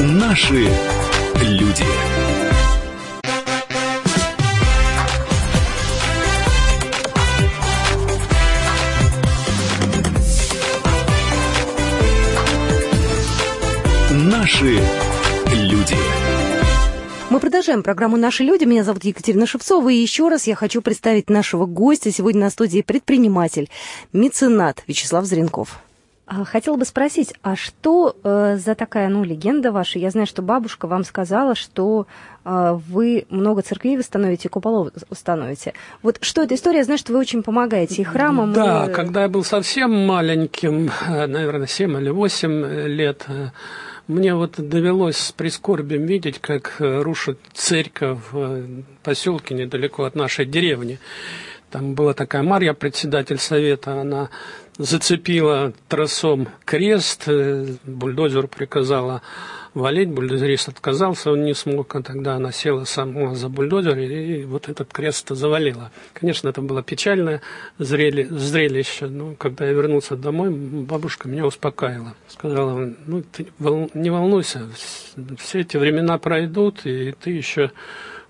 Наши 0.00 0.68
люди. 1.42 1.84
Наши 14.42 14.76
люди. 15.52 15.94
Мы 17.30 17.38
продолжаем 17.38 17.84
программу 17.84 18.16
«Наши 18.16 18.42
люди». 18.42 18.64
Меня 18.64 18.82
зовут 18.82 19.04
Екатерина 19.04 19.46
Шевцова. 19.46 19.88
И 19.88 19.94
еще 19.94 20.28
раз 20.28 20.48
я 20.48 20.56
хочу 20.56 20.82
представить 20.82 21.30
нашего 21.30 21.64
гостя. 21.64 22.10
Сегодня 22.10 22.40
на 22.40 22.50
студии 22.50 22.80
предприниматель, 22.80 23.70
меценат 24.12 24.82
Вячеслав 24.88 25.26
Зренков. 25.26 25.78
А, 26.26 26.44
хотела 26.44 26.76
бы 26.76 26.84
спросить, 26.84 27.34
а 27.42 27.54
что 27.54 28.16
э, 28.24 28.56
за 28.56 28.74
такая, 28.74 29.08
ну, 29.08 29.22
легенда 29.22 29.70
ваша? 29.70 30.00
Я 30.00 30.10
знаю, 30.10 30.26
что 30.26 30.42
бабушка 30.42 30.88
вам 30.88 31.04
сказала, 31.04 31.54
что 31.54 32.08
э, 32.44 32.78
вы 32.88 33.26
много 33.28 33.62
церквей 33.62 33.96
восстановите, 33.96 34.48
куполов 34.48 34.88
установите. 35.08 35.72
Вот 36.02 36.18
что 36.20 36.42
эта 36.42 36.56
история? 36.56 36.78
Я 36.78 36.84
знаю, 36.84 36.98
что 36.98 37.12
вы 37.12 37.20
очень 37.20 37.44
помогаете 37.44 38.02
и 38.02 38.04
храмам. 38.04 38.52
Да, 38.52 38.86
и... 38.88 38.92
когда 38.92 39.22
я 39.22 39.28
был 39.28 39.44
совсем 39.44 40.04
маленьким, 40.04 40.90
э, 41.06 41.26
наверное, 41.28 41.68
7 41.68 41.96
или 42.00 42.10
8 42.10 42.88
лет, 42.88 43.24
э, 43.28 43.50
мне 44.08 44.34
вот 44.34 44.54
довелось 44.56 45.16
с 45.16 45.32
прискорбием 45.32 46.06
видеть, 46.06 46.38
как 46.40 46.76
э, 46.80 47.02
рушат 47.02 47.38
церковь 47.52 48.18
в 48.32 48.64
поселке 49.02 49.54
недалеко 49.54 50.04
от 50.04 50.14
нашей 50.14 50.44
деревни. 50.44 50.98
Там 51.70 51.94
была 51.94 52.12
такая 52.12 52.42
Марья, 52.42 52.74
председатель 52.74 53.38
совета, 53.38 54.00
она 54.00 54.28
зацепила 54.76 55.72
тросом 55.88 56.48
крест, 56.64 57.24
э, 57.26 57.76
бульдозеру 57.84 58.48
приказала 58.48 59.22
валить, 59.74 60.10
бульдозерист 60.10 60.68
отказался, 60.68 61.32
он 61.32 61.44
не 61.44 61.54
смог, 61.54 61.94
а 61.94 62.02
тогда 62.02 62.34
она 62.34 62.52
села 62.52 62.84
сама 62.84 63.34
за 63.34 63.48
бульдозер 63.48 63.98
и 63.98 64.44
вот 64.44 64.68
этот 64.68 64.92
крест 64.92 65.28
завалила. 65.30 65.90
Конечно, 66.12 66.48
это 66.48 66.60
было 66.60 66.82
печальное 66.82 67.40
зрели, 67.78 68.24
зрелище, 68.24 69.06
но 69.06 69.34
когда 69.34 69.66
я 69.66 69.72
вернулся 69.72 70.16
домой, 70.16 70.50
бабушка 70.50 71.28
меня 71.28 71.46
успокаивала. 71.46 72.14
Сказала, 72.28 72.92
ну, 73.06 73.22
ты 73.22 73.46
не 73.94 74.10
волнуйся, 74.10 74.68
все 75.38 75.60
эти 75.60 75.76
времена 75.76 76.18
пройдут, 76.18 76.84
и 76.84 77.12
ты 77.12 77.30
еще 77.30 77.70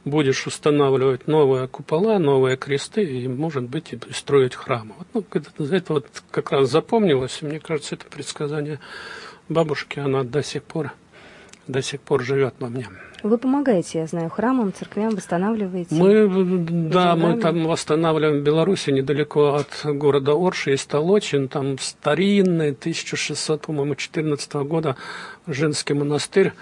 будешь 0.04 0.46
устанавливать 0.46 1.28
новые 1.28 1.68
купола, 1.68 2.18
новые 2.18 2.56
кресты 2.56 3.04
и, 3.04 3.28
может 3.28 3.64
быть, 3.64 3.92
и 3.92 3.98
строить 4.12 4.54
храмы. 4.54 4.94
Вот, 5.12 5.26
ну, 5.58 5.66
это 5.66 5.92
вот 5.92 6.06
как 6.30 6.50
раз 6.52 6.70
запомнилось, 6.70 7.38
и 7.40 7.46
мне 7.46 7.60
кажется, 7.60 7.94
это 7.94 8.06
предсказание 8.06 8.80
бабушки, 9.48 10.00
она 10.00 10.24
до 10.24 10.42
сих 10.42 10.62
пор 10.62 10.92
до 11.68 11.82
сих 11.82 12.00
пор 12.00 12.22
живет 12.22 12.54
во 12.58 12.68
мне. 12.68 12.88
Вы 13.22 13.38
помогаете, 13.38 14.00
я 14.00 14.06
знаю, 14.06 14.30
храмам, 14.30 14.72
церквям, 14.72 15.10
восстанавливаете? 15.14 15.94
Мы, 15.94 16.26
да, 16.90 17.14
мы 17.14 17.38
там 17.38 17.66
восстанавливаем 17.66 18.40
в 18.40 18.42
Беларуси 18.42 18.90
недалеко 18.90 19.54
от 19.54 19.96
города 19.96 20.32
Орши, 20.32 20.70
есть 20.70 20.88
Толочин, 20.88 21.46
там 21.46 21.78
старинный, 21.78 22.70
1600, 22.70 23.60
по-моему, 23.60 23.94
14 23.94 24.52
года 24.54 24.96
женский 25.46 25.94
монастырь. 25.94 26.52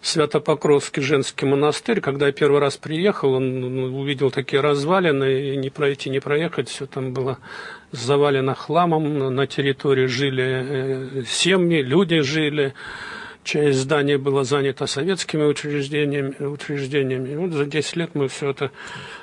Святопокровский 0.00 1.02
женский 1.02 1.44
монастырь. 1.44 2.00
Когда 2.00 2.26
я 2.26 2.32
первый 2.32 2.60
раз 2.60 2.76
приехал, 2.76 3.34
он 3.34 3.60
ну, 3.60 4.00
увидел 4.00 4.30
такие 4.30 4.62
развалины, 4.62 5.52
и 5.52 5.56
не 5.56 5.70
пройти, 5.70 6.08
не 6.08 6.20
проехать, 6.20 6.68
все 6.68 6.86
там 6.86 7.12
было 7.12 7.38
завалено 7.90 8.54
хламом, 8.54 9.34
на 9.34 9.46
территории 9.46 10.06
жили 10.06 10.44
э, 10.44 11.22
семьи, 11.26 11.82
люди 11.82 12.20
жили, 12.20 12.74
часть 13.48 13.78
здания 13.78 14.18
была 14.18 14.44
занята 14.44 14.86
советскими 14.86 15.44
учреждениями. 15.44 16.34
учреждениями. 16.44 17.34
Вот 17.36 17.52
за 17.52 17.64
10 17.64 17.96
лет 17.96 18.10
мы 18.12 18.28
все 18.28 18.50
это 18.50 18.70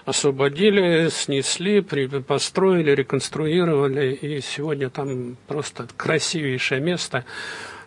освободили, 0.06 1.10
снесли, 1.12 1.82
построили, 1.82 2.90
реконструировали, 2.90 4.14
и 4.14 4.42
сегодня 4.42 4.90
там 4.90 5.38
просто 5.48 5.88
красивейшее 5.96 6.82
место– 6.82 7.24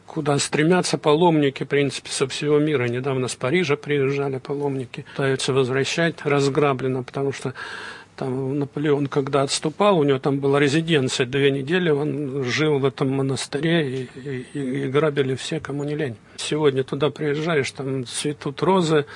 куда 0.08 0.38
стремятся 0.38 0.98
паломники, 0.98 1.64
в 1.64 1.68
принципе, 1.68 2.10
со 2.10 2.26
всего 2.26 2.58
мира. 2.58 2.88
Недавно 2.88 3.28
с 3.28 3.36
Парижа 3.36 3.76
приезжали 3.76 4.38
паломники, 4.38 5.04
пытаются 5.12 5.52
возвращать 5.52 6.16
разграблено, 6.24 7.04
потому 7.04 7.32
что 7.32 7.52
там 8.18 8.58
Наполеон, 8.58 9.06
когда 9.06 9.42
отступал, 9.42 9.98
у 9.98 10.04
него 10.04 10.18
там 10.18 10.40
была 10.40 10.58
резиденция, 10.58 11.24
две 11.24 11.50
недели 11.50 11.90
он 11.90 12.42
жил 12.44 12.78
в 12.78 12.84
этом 12.84 13.10
монастыре 13.10 14.02
и, 14.02 14.46
и, 14.52 14.58
и 14.58 14.88
грабили 14.88 15.36
все, 15.36 15.60
кому 15.60 15.84
не 15.84 15.94
лень. 15.94 16.16
Сегодня 16.36 16.82
туда 16.82 17.10
приезжаешь, 17.10 17.70
там 17.70 18.04
цветут 18.04 18.62
розы, 18.62 19.06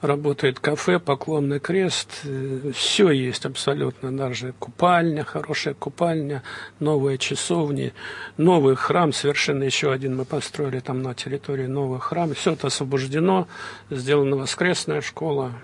работает 0.00 0.60
кафе, 0.60 1.00
поклонный 1.00 1.58
крест, 1.58 2.20
э, 2.24 2.70
все 2.72 3.10
есть 3.10 3.44
абсолютно, 3.44 4.16
даже 4.16 4.54
купальня, 4.58 5.24
хорошая 5.24 5.74
купальня, 5.74 6.42
новые 6.78 7.18
часовни, 7.18 7.92
новый 8.36 8.76
храм, 8.76 9.12
совершенно 9.12 9.64
еще 9.64 9.90
один 9.92 10.16
мы 10.16 10.24
построили 10.24 10.78
там 10.78 11.02
на 11.02 11.14
территории 11.14 11.66
новый 11.66 11.98
храм, 11.98 12.32
все 12.34 12.52
это 12.52 12.68
освобождено, 12.68 13.48
сделана 13.90 14.36
воскресная 14.36 15.00
школа, 15.00 15.54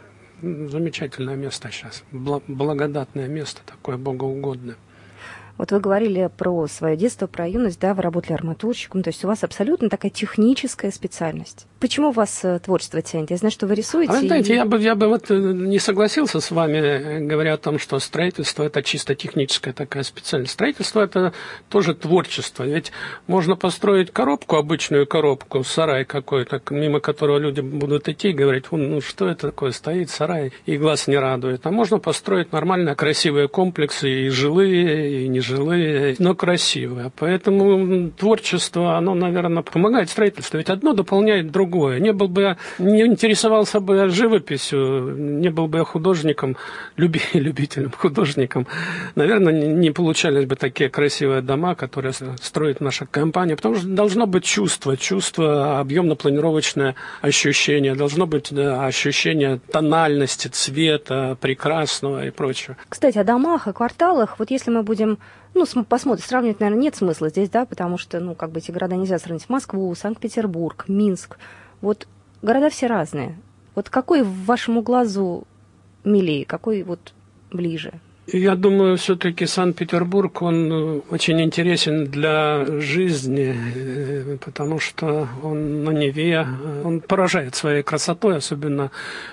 замечательное 0.69 1.37
место 1.37 1.71
сейчас, 1.71 2.03
благодатное 2.13 3.29
место 3.29 3.61
такое, 3.67 3.97
богоугодное. 3.97 4.77
Вот 5.57 5.71
вы 5.71 5.81
говорили 5.81 6.31
про 6.37 6.67
свое 6.67 6.97
детство, 6.97 7.27
про 7.27 7.47
юность, 7.47 7.79
да, 7.81 7.95
вы 7.95 8.03
работали 8.03 8.33
арматурщиком, 8.33 9.03
то 9.03 9.09
есть 9.09 9.25
у 9.25 9.29
вас 9.29 9.45
абсолютно 9.45 9.89
такая 9.89 10.11
техническая 10.11 10.91
специальность. 10.91 11.67
Почему 11.79 12.13
вас 12.13 12.41
э, 12.45 12.59
творчество 12.61 13.03
тянет? 13.03 13.31
Я 13.31 13.37
знаю, 13.37 13.53
что 13.53 13.67
вы 13.67 13.75
рисуете. 13.75 14.13
А, 14.13 14.21
знаете, 14.21 14.55
и... 14.55 14.57
я, 14.57 14.65
бы, 14.65 14.81
я 14.81 14.95
бы 14.95 15.07
вот 15.07 15.31
э, 15.31 15.35
не 15.37 15.79
согласился 15.79 16.41
с 16.41 16.51
вами, 16.51 16.79
э, 16.79 17.21
говоря 17.21 17.55
о 17.55 17.57
том, 17.59 17.79
что 17.79 17.99
строительство– 17.99 18.63
это 18.65 18.83
чисто 18.83 19.15
техническая 19.15 19.75
такая 19.75 20.03
специальность. 20.03 20.55
Строительство– 20.55 21.01
это 21.03 21.35
тоже 21.69 21.95
творчество. 21.95 22.65
Ведь 22.65 22.91
можно 23.27 23.55
построить 23.55 24.11
коробку, 24.11 24.57
обычную 24.57 25.07
коробку, 25.07 25.63
сарай 25.63 26.05
какой-то, 26.05 26.63
мимо 26.71 27.01
которого 27.01 27.39
люди 27.39 27.61
будут 27.61 28.09
идти 28.09 28.31
и 28.31 28.33
говорить, 28.33 28.65
ну 28.71 29.01
что 29.03 29.29
это 29.29 29.49
такое, 29.49 29.73
стоит 29.73 30.09
сарай, 30.09 30.53
и 30.65 30.79
глаз 30.79 31.07
не 31.07 31.19
радует. 31.19 31.67
А 31.67 31.71
можно 31.71 31.99
построить 31.99 32.51
нормально 32.51 32.95
красивые 32.95 33.49
комплексы, 33.49 34.09
и 34.09 34.29
жилые, 34.31 35.25
и 35.25 35.29
нежилые, 35.45 36.17
но 36.19 36.35
красивые. 36.35 37.11
Поэтому 37.17 38.11
творчество, 38.11 38.97
оно, 38.97 39.15
наверное, 39.15 39.63
помогает 39.63 40.11
строительству. 40.11 40.59
Ведь 40.59 40.71
одно 40.71 40.93
дополняет 40.93 41.51
другое. 41.51 42.01
Не 42.01 42.13
был 42.13 42.29
бы, 42.29 42.57
не 42.79 43.03
интересовался 43.03 43.81
бы 43.81 43.97
я 43.97 44.09
живописью, 44.09 45.15
не 45.17 45.51
был 45.51 45.67
бы 45.67 45.79
я 45.79 45.85
художником, 45.85 46.57
люби, 46.97 47.21
любителем, 47.33 47.93
художником, 47.97 48.67
наверное, 49.15 49.53
не 49.53 49.91
получались 49.91 50.47
бы 50.47 50.57
такие 50.57 50.91
красивые 50.91 51.43
дома, 51.43 51.75
которые 51.75 52.13
строит 52.13 52.81
наша 52.81 53.07
компания, 53.07 53.57
потому 53.57 53.77
что 53.77 53.87
должно 53.89 54.27
быть 54.27 54.45
чувство, 54.45 54.97
чувство, 54.97 55.81
объемно-планировочное 55.81 56.95
ощущение, 57.21 57.95
должно 57.95 58.27
быть 58.27 58.49
да, 58.51 58.87
ощущение 58.87 59.61
тональности, 59.71 60.49
цвета, 60.49 61.37
прекрасного 61.41 62.27
и 62.27 62.31
прочего. 62.31 62.77
Кстати, 62.89 63.19
о 63.19 63.25
домах, 63.25 63.67
о 63.67 63.73
кварталах, 63.73 64.39
вот 64.39 64.51
если 64.51 64.71
мы 64.71 64.83
будем 64.83 65.19
ну, 65.55 65.85
посмотрим, 65.85 66.25
сравнивать, 66.25 66.61
наверное, 66.61 66.83
нет 66.83 66.97
смысла 66.97 67.29
здесь, 67.29 67.49
да, 67.49 67.65
потому 67.65 67.97
что, 67.97 68.21
ну, 68.21 68.35
как 68.35 68.51
бы 68.51 68.59
эти 68.59 68.71
города 68.71 68.97
нельзя 68.97 69.19
сравнить. 69.19 69.49
Москву, 69.49 69.95
Санкт-Петербург, 69.95 70.85
Минск. 70.89 71.39
Вот 71.81 72.09
города 72.43 72.71
все 72.71 72.87
разные. 72.87 73.39
Вот 73.75 73.89
какой 73.89 74.23
вашему 74.23 74.83
глазу 74.83 75.47
милее, 76.05 76.45
какой 76.45 76.83
вот 76.83 77.13
ближе? 77.51 77.93
Я 78.27 78.55
думаю, 78.57 78.97
все-таки 78.97 79.45
Санкт-Петербург, 79.45 80.41
он 80.41 80.73
э, 80.73 81.01
очень 81.11 81.43
интересен 81.43 82.07
для 82.07 82.65
жизни, 82.81 83.55
э, 83.55 84.39
потому 84.43 84.81
что 84.81 85.29
он 85.43 85.85
на 85.85 85.91
Неве, 85.91 86.47
э, 86.49 86.83
он 86.85 87.03
поражает 87.03 87.55
своей 87.55 87.83
красотой, 87.83 88.39
особенно 88.39 88.91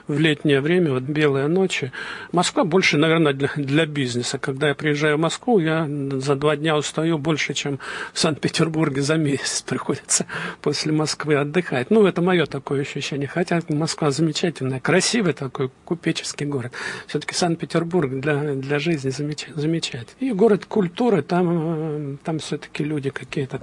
в 0.10 0.20
летнее 0.20 0.60
время, 0.60 0.92
вот 0.92 1.04
белые 1.04 1.48
ночи. 1.48 1.94
Москва 2.34 2.66
больше, 2.66 2.98
наверное, 2.98 3.32
для, 3.32 3.50
для 3.56 3.86
бизнеса. 3.86 4.38
Когда 4.40 4.68
я 4.68 4.76
приезжаю 4.76 5.16
в 5.16 5.22
Москву, 5.22 5.60
я 5.60 5.88
за 5.88 6.36
два 6.36 6.58
дня 6.58 6.76
устаю 6.76 7.18
больше, 7.18 7.54
чем 7.54 7.80
в 8.12 8.20
Санкт-Петербурге 8.20 9.02
за 9.02 9.16
месяц 9.16 9.62
приходится 9.66 10.26
после 10.62 10.92
Москвы 10.92 11.36
отдыхать. 11.36 11.92
Ну, 11.92 12.06
это 12.06 12.22
мое 12.22 12.46
такое 12.46 12.82
ощущение. 12.82 13.30
Хотя 13.30 13.62
Москва 13.70 14.12
замечательная, 14.12 14.82
красивый 14.82 15.32
такой 15.32 15.72
купеческий 15.86 16.46
город. 16.46 16.74
Все-таки 17.08 17.36
Санкт-Петербург 17.36 18.20
для, 18.20 18.56
для 18.56 18.81
жизни 18.82 19.10
замечать. 19.10 20.10
И 20.20 20.32
город 20.32 20.66
культуры, 20.66 21.22
там, 21.22 22.18
там 22.24 22.40
все-таки 22.40 22.84
люди 22.84 23.10
какие-то 23.10 23.60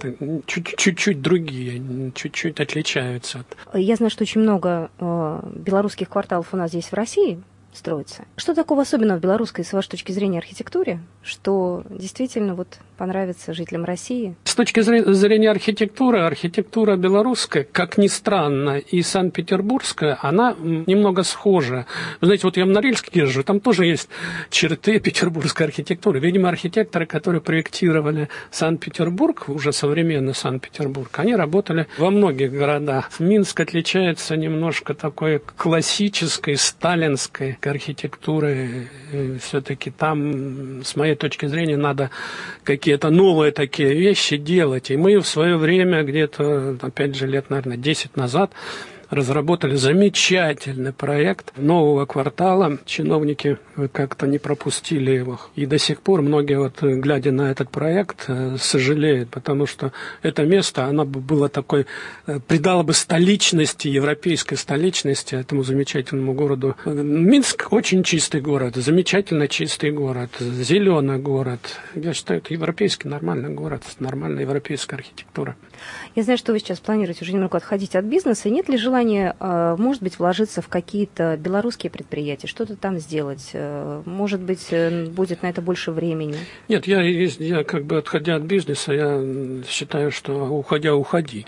чуть-чуть 0.46 1.20
другие, 1.20 2.12
чуть-чуть 2.14 2.60
отличаются. 2.60 3.44
Я 3.74 3.96
знаю, 3.96 4.10
что 4.10 4.24
очень 4.24 4.40
много 4.40 4.90
э, 4.98 5.40
белорусских 5.54 6.08
кварталов 6.08 6.48
у 6.52 6.56
нас 6.56 6.70
здесь 6.70 6.86
в 6.86 6.94
России 6.94 7.42
строится. 7.72 8.24
Что 8.36 8.54
такого 8.54 8.82
особенного 8.82 9.18
в 9.18 9.20
белорусской, 9.20 9.64
с 9.64 9.72
вашей 9.72 9.90
точки 9.90 10.12
зрения, 10.12 10.38
архитектуре, 10.38 11.00
что 11.22 11.84
действительно 11.90 12.54
вот 12.54 12.78
понравится 12.96 13.52
жителям 13.52 13.84
России? 13.84 14.34
С 14.44 14.54
точки 14.54 14.80
зрения 14.80 15.50
архитектуры, 15.50 16.20
архитектура 16.20 16.96
белорусская, 16.96 17.64
как 17.64 17.98
ни 17.98 18.08
странно, 18.08 18.78
и 18.78 19.02
Санкт-Петербургская, 19.02 20.18
она 20.20 20.56
немного 20.58 21.22
схожа. 21.22 21.86
Знаете, 22.20 22.46
вот 22.46 22.56
я 22.56 22.64
в 22.64 22.68
Норильске 22.68 23.20
езжу, 23.20 23.44
там 23.44 23.60
тоже 23.60 23.86
есть 23.86 24.08
черты 24.50 24.98
петербургской 24.98 25.66
архитектуры. 25.66 26.18
Видимо, 26.18 26.48
архитекторы, 26.48 27.06
которые 27.06 27.40
проектировали 27.40 28.28
Санкт-Петербург, 28.50 29.44
уже 29.48 29.72
современный 29.72 30.34
Санкт-Петербург, 30.34 31.10
они 31.18 31.36
работали 31.36 31.86
во 31.98 32.10
многих 32.10 32.50
городах. 32.50 33.10
Минск 33.20 33.60
отличается 33.60 34.36
немножко 34.36 34.94
такой 34.94 35.40
классической, 35.56 36.56
сталинской 36.56 37.57
архитектурой. 37.66 38.88
Все-таки 39.40 39.90
там, 39.90 40.82
с 40.84 40.96
моей 40.96 41.14
точки 41.14 41.46
зрения, 41.46 41.76
надо 41.76 42.10
какие 42.64 42.88
какие-то 42.88 43.10
новые 43.10 43.52
такие 43.52 43.94
вещи 43.94 44.38
делать. 44.38 44.90
И 44.90 44.96
мы 44.96 45.18
в 45.18 45.26
свое 45.26 45.56
время, 45.56 46.02
где-то, 46.04 46.78
опять 46.80 47.14
же, 47.14 47.26
лет, 47.26 47.50
наверное, 47.50 47.76
10 47.76 48.16
назад, 48.16 48.50
разработали 49.10 49.76
замечательный 49.76 50.92
проект 50.92 51.56
нового 51.56 52.04
квартала. 52.06 52.78
Чиновники 52.84 53.58
как-то 53.92 54.26
не 54.26 54.38
пропустили 54.38 55.10
его. 55.10 55.40
И 55.54 55.66
до 55.66 55.78
сих 55.78 56.00
пор 56.00 56.22
многие, 56.22 56.58
вот, 56.58 56.82
глядя 56.82 57.32
на 57.32 57.50
этот 57.50 57.70
проект, 57.70 58.24
э, 58.28 58.56
сожалеют, 58.58 59.30
потому 59.30 59.66
что 59.66 59.92
это 60.22 60.44
место, 60.44 60.84
оно 60.84 61.04
бы 61.04 61.20
было 61.20 61.48
такой, 61.48 61.86
э, 62.26 62.40
придало 62.46 62.82
бы 62.82 62.92
столичности, 62.92 63.88
европейской 63.88 64.56
столичности 64.56 65.34
этому 65.34 65.62
замечательному 65.62 66.34
городу. 66.34 66.76
Минск 66.84 67.68
очень 67.70 68.02
чистый 68.02 68.40
город, 68.40 68.76
замечательно 68.76 69.48
чистый 69.48 69.90
город, 69.90 70.30
зеленый 70.40 71.18
город. 71.18 71.60
Я 71.94 72.12
считаю, 72.14 72.40
это 72.40 72.52
европейский 72.52 73.08
нормальный 73.08 73.50
город, 73.50 73.82
нормальная 74.00 74.42
европейская 74.42 74.96
архитектура. 74.96 75.56
Я 76.18 76.24
знаю, 76.24 76.36
что 76.36 76.50
вы 76.50 76.58
сейчас 76.58 76.80
планируете 76.80 77.20
уже 77.22 77.32
немного 77.32 77.58
отходить 77.58 77.94
от 77.94 78.04
бизнеса. 78.04 78.50
Нет 78.50 78.68
ли 78.68 78.76
желания, 78.76 79.36
э, 79.38 79.76
может 79.78 80.02
быть, 80.02 80.18
вложиться 80.18 80.60
в 80.60 80.66
какие-то 80.66 81.36
белорусские 81.36 81.92
предприятия, 81.92 82.48
что-то 82.48 82.74
там 82.74 82.98
сделать? 82.98 83.50
Э, 83.52 84.02
может 84.04 84.40
быть, 84.40 84.66
э, 84.72 85.06
будет 85.06 85.44
на 85.44 85.46
это 85.46 85.62
больше 85.62 85.92
времени? 85.92 86.34
Нет, 86.66 86.88
я, 86.88 87.02
я 87.02 87.62
как 87.62 87.84
бы 87.84 87.98
отходя 87.98 88.34
от 88.34 88.42
бизнеса, 88.42 88.92
я 88.94 89.62
считаю, 89.68 90.10
что 90.10 90.48
уходя, 90.48 90.96
уходи. 90.96 91.46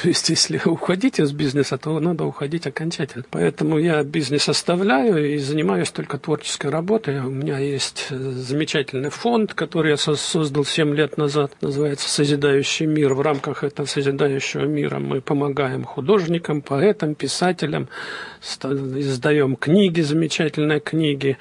То 0.00 0.08
есть, 0.08 0.28
если 0.28 0.60
уходить 0.64 1.20
из 1.20 1.32
бизнеса, 1.32 1.78
то 1.78 1.98
надо 2.00 2.24
уходить 2.24 2.66
окончательно. 2.66 3.24
Поэтому 3.30 3.78
я 3.78 4.02
бизнес 4.02 4.48
оставляю 4.48 5.34
и 5.34 5.38
занимаюсь 5.38 5.90
только 5.90 6.18
творческой 6.18 6.70
работой. 6.70 7.20
У 7.20 7.30
меня 7.30 7.58
есть 7.58 8.08
э, 8.10 8.16
замечательный 8.16 9.10
фонд, 9.10 9.54
который 9.54 9.92
я 9.92 9.96
создал 9.96 10.64
7 10.64 10.94
лет 10.94 11.16
назад, 11.16 11.52
называется 11.60 12.08
«Созидающий 12.08 12.86
мир». 12.86 13.14
В 13.14 13.20
рамках 13.20 13.62
этого 13.62 13.86
созидающего 13.86 14.64
мира 14.64 14.98
мы 14.98 15.20
помогаем 15.20 15.84
художникам, 15.84 16.62
поэтам, 16.62 17.14
писателям, 17.14 17.88
издаем 18.42 19.54
книги, 19.56 20.00
замечательные 20.00 20.80
книги, 20.80 21.38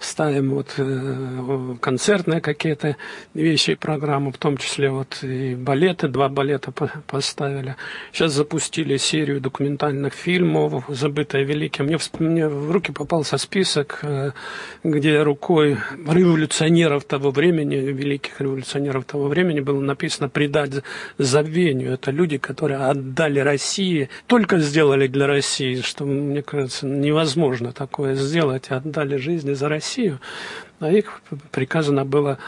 ставим 0.00 0.50
вот 0.50 0.74
э, 0.78 1.76
концертные 1.80 2.40
какие-то 2.40 2.96
вещи, 3.34 3.74
программу, 3.74 4.32
в 4.32 4.38
том 4.38 4.56
числе 4.56 4.90
вот 4.90 5.22
и 5.22 5.54
балеты, 5.54 6.08
два 6.08 6.28
балета 6.28 6.72
поставили. 7.06 7.76
Сейчас 8.12 8.32
запустили 8.32 8.96
серию 8.96 9.40
документальных 9.40 10.14
фильмов 10.14 10.84
«Забытое 10.88 11.44
великим». 11.44 11.84
Мне, 11.84 11.98
мне 12.18 12.48
в 12.48 12.70
руки 12.70 12.92
попался 12.92 13.36
список, 13.36 14.00
э, 14.02 14.32
где 14.82 15.22
рукой 15.22 15.76
революционеров 15.96 17.04
того 17.04 17.30
времени, 17.30 17.76
великих 17.76 18.40
революционеров 18.40 19.04
того 19.04 19.28
времени 19.28 19.60
было 19.60 19.80
написано 19.80 20.30
«предать 20.30 20.82
забвению». 21.18 21.92
Это 21.92 22.10
люди, 22.10 22.38
которые 22.38 22.78
отдали 22.78 23.40
России, 23.40 24.08
только 24.26 24.58
сделали 24.58 25.06
для 25.08 25.26
России, 25.26 25.82
что, 25.82 26.06
мне 26.06 26.42
кажется, 26.42 26.86
невозможно 26.86 27.72
такое 27.72 28.14
сделать, 28.14 28.68
отдали 28.70 29.16
жизни 29.16 29.52
за 29.52 29.68
Россию 29.68 29.89
Россию, 29.90 30.20
а 30.78 30.90
их 30.92 31.20
приказано 31.50 32.04
было 32.04 32.38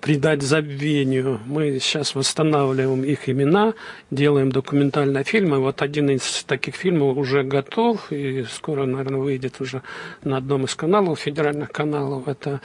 предать 0.00 0.42
забвению. 0.42 1.38
Мы 1.46 1.78
сейчас 1.78 2.16
восстанавливаем 2.16 3.04
их 3.04 3.28
имена, 3.28 3.74
делаем 4.10 4.50
документальные 4.50 5.22
фильмы. 5.22 5.58
Вот 5.58 5.80
один 5.80 6.10
из 6.10 6.42
таких 6.42 6.74
фильмов 6.74 7.16
уже 7.16 7.44
готов 7.44 8.10
и 8.10 8.44
скоро, 8.50 8.84
наверное, 8.84 9.20
выйдет 9.20 9.60
уже 9.60 9.82
на 10.24 10.38
одном 10.38 10.64
из 10.64 10.74
каналов, 10.74 11.20
федеральных 11.20 11.70
каналов. 11.70 12.26
Это 12.26 12.60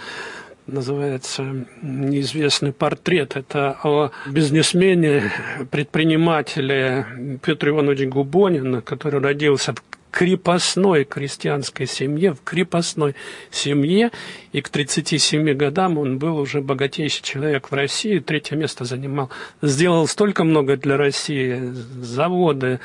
называется 0.66 1.44
«Неизвестный 1.84 2.74
портрет». 2.74 3.38
Это 3.38 3.78
о 3.84 4.10
бизнесмене, 4.26 5.32
предпринимателе 5.70 7.06
Петре 7.46 7.70
Ивановиче 7.70 8.08
Губонин, 8.08 8.82
который 8.82 9.22
родился 9.22 9.74
в 9.74 9.97
крепостной 10.18 11.04
крестьянской 11.04 11.86
семье, 11.86 12.34
в 12.34 12.42
крепостной 12.44 13.14
семье, 13.52 14.10
и 14.52 14.62
к 14.62 14.70
37 14.70 15.54
годам 15.54 16.00
он 16.00 16.18
был 16.18 16.40
уже 16.40 16.60
богатейший 16.60 17.22
человек 17.22 17.70
в 17.70 17.76
России, 17.76 18.18
третье 18.18 18.56
место 18.56 18.84
занимал. 18.84 19.30
Сделал 19.62 20.08
столько 20.08 20.44
много 20.44 20.76
для 20.76 20.98
России, 20.98 21.72
заводы, 22.02 22.80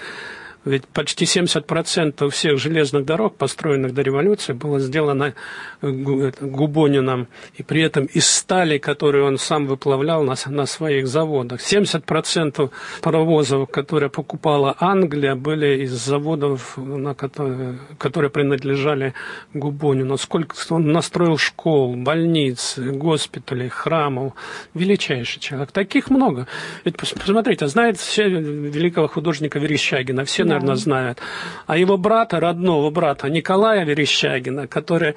ведь 0.65 0.87
почти 0.87 1.25
70% 1.25 2.31
всех 2.31 2.59
железных 2.59 3.05
дорог, 3.05 3.37
построенных 3.37 3.95
до 3.95 4.03
революции, 4.03 4.53
было 4.53 4.79
сделано 4.79 5.35
Губонином. 5.81 7.27
И 7.55 7.63
при 7.63 7.83
этом 7.83 8.05
из 8.05 8.29
стали, 8.29 8.79
которую 8.79 9.27
он 9.27 9.39
сам 9.39 9.67
выплавлял 9.67 10.23
на, 10.23 10.35
на 10.47 10.67
своих 10.67 11.09
заводах. 11.09 11.61
70% 11.61 12.71
паровозов, 13.01 13.69
которые 13.71 14.11
покупала 14.11 14.77
Англия, 14.79 15.35
были 15.35 15.83
из 15.83 15.93
заводов, 15.93 16.77
на 16.77 17.15
которые, 17.15 17.79
которые 17.99 18.31
принадлежали 18.31 19.15
Губонину. 19.55 20.17
Сколько 20.17 20.55
он 20.71 20.93
настроил 20.93 21.39
школ, 21.39 21.97
больниц, 21.97 22.79
госпиталей, 22.79 23.69
храмов. 23.69 24.35
Величайший 24.75 25.41
человек. 25.41 25.73
Таких 25.73 26.11
много. 26.11 26.47
Ведь 26.85 26.97
посмотрите, 26.97 27.67
знает 27.67 27.97
все 27.99 28.29
великого 28.29 29.09
художника 29.09 29.59
Верещагина. 29.59 30.25
Все 30.25 30.45
наверное, 30.53 30.77
знают. 30.77 31.19
А 31.67 31.77
его 31.77 31.97
брата, 31.97 32.41
родного 32.41 32.91
брата 32.91 33.29
Николая 33.29 33.85
Верещагина, 33.85 34.67
который 34.67 35.15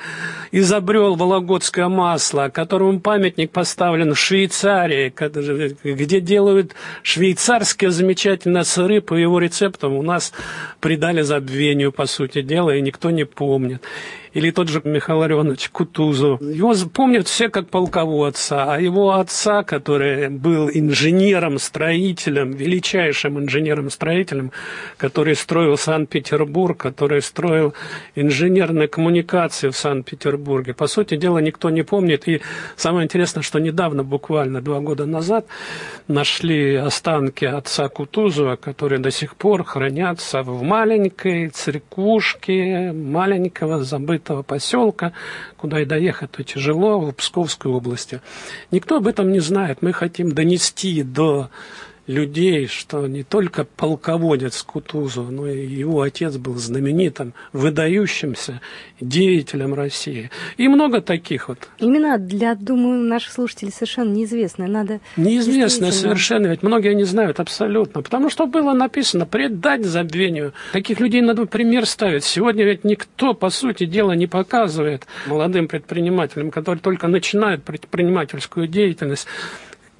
изобрел 0.52 1.16
вологодское 1.16 1.88
масло, 1.88 2.50
которому 2.50 3.00
памятник 3.00 3.52
поставлен 3.52 4.14
в 4.14 4.20
Швейцарии, 4.20 5.14
где 5.84 6.20
делают 6.20 6.74
швейцарские 7.04 7.92
замечательные 7.92 8.64
сыры 8.64 9.02
по 9.02 9.14
его 9.14 9.40
рецептам, 9.40 9.94
у 9.94 10.02
нас 10.02 10.34
придали 10.80 11.22
забвению, 11.22 11.92
по 11.92 12.06
сути 12.06 12.42
дела, 12.42 12.76
и 12.76 12.82
никто 12.82 13.12
не 13.12 13.26
помнит 13.26 13.82
или 14.36 14.52
тот 14.52 14.68
же 14.68 14.82
Михаил 14.84 15.20
Ларионович 15.20 15.70
Кутузов. 15.70 16.42
Его 16.42 16.74
помнят 16.94 17.26
все 17.26 17.48
как 17.48 17.70
полководца, 17.70 18.74
а 18.74 18.82
его 18.82 19.14
отца, 19.14 19.64
который 19.64 20.28
был 20.28 20.70
инженером, 20.70 21.58
строителем, 21.58 22.52
величайшим 22.52 23.40
инженером-строителем, 23.40 24.52
который 24.98 25.36
строил 25.36 25.78
Санкт-Петербург, 25.78 26.78
который 26.78 27.22
строил 27.22 27.74
инженерные 28.16 28.90
коммуникации 28.90 29.70
в 29.70 29.78
Санкт-Петербурге. 29.78 30.74
По 30.74 30.88
сути 30.88 31.16
дела, 31.16 31.38
никто 31.38 31.70
не 31.70 31.84
помнит. 31.84 32.28
И 32.28 32.42
самое 32.76 33.06
интересное, 33.06 33.42
что 33.42 33.60
недавно, 33.60 34.04
буквально 34.04 34.60
два 34.60 34.82
года 34.82 35.06
назад, 35.06 35.46
нашли 36.10 36.76
останки 36.76 37.46
отца 37.46 37.88
Кутузова, 37.88 38.58
которые 38.58 39.00
до 39.00 39.12
сих 39.12 39.38
пор 39.38 39.64
хранятся 39.64 40.42
в 40.42 40.62
маленькой 40.62 41.48
церквушке 41.48 42.92
маленького 42.92 43.82
забытого 43.82 44.25
этого 44.26 44.42
поселка, 44.42 45.14
куда 45.56 45.82
и 45.82 45.86
доехать-то 45.86 46.44
тяжело, 46.44 47.00
в 47.00 47.12
Псковской 47.14 47.72
области. 47.72 48.22
Никто 48.72 48.98
об 48.98 49.08
этом 49.08 49.32
не 49.32 49.40
знает. 49.40 49.82
Мы 49.82 49.94
хотим 49.94 50.32
донести 50.32 51.04
до 51.04 51.50
людей, 52.08 52.68
что 52.68 53.08
не 53.08 53.24
только 53.24 53.66
полководец 53.66 54.62
Кутузов, 54.64 55.30
но 55.30 55.48
и 55.48 55.66
его 55.66 56.02
отец 56.02 56.38
был 56.38 56.56
знаменитым, 56.56 57.34
выдающимся 57.54 58.62
деятелем 59.00 59.74
России. 59.74 60.30
И 60.58 60.68
много 60.68 61.02
таких 61.02 61.50
вот. 61.50 61.68
Имена 61.80 62.18
для, 62.18 62.56
думаю, 62.56 63.02
наших 63.02 63.34
слушателей 63.34 63.72
совершенно 63.72 64.12
неизвестные. 64.12 64.70
Надо 64.70 65.00
Неизвестные 65.18 65.92
совершенно, 65.92 66.48
ведь 66.48 66.64
многие 66.64 66.94
не 66.94 67.04
знают 67.04 67.40
абсолютно. 67.40 68.02
Потому 68.02 68.30
что 68.30 68.46
было 68.46 68.74
написано 68.74 69.26
«предать 69.26 69.86
забвению». 69.86 70.54
Таких 70.74 71.00
людей 71.00 71.22
надо 71.22 71.46
пример 71.46 71.86
ставить. 71.86 72.24
Сегодня 72.24 72.66
ведь 72.66 72.84
никто, 72.84 73.34
по 73.34 73.50
сути 73.50 73.86
дела, 73.86 74.14
не 74.14 74.28
показывает 74.28 75.06
молодым 75.28 75.68
предпринимателям, 75.68 76.52
которые 76.52 76.80
только 76.82 77.08
начинают 77.08 77.64
предпринимательскую 77.64 78.68
деятельность, 78.68 79.28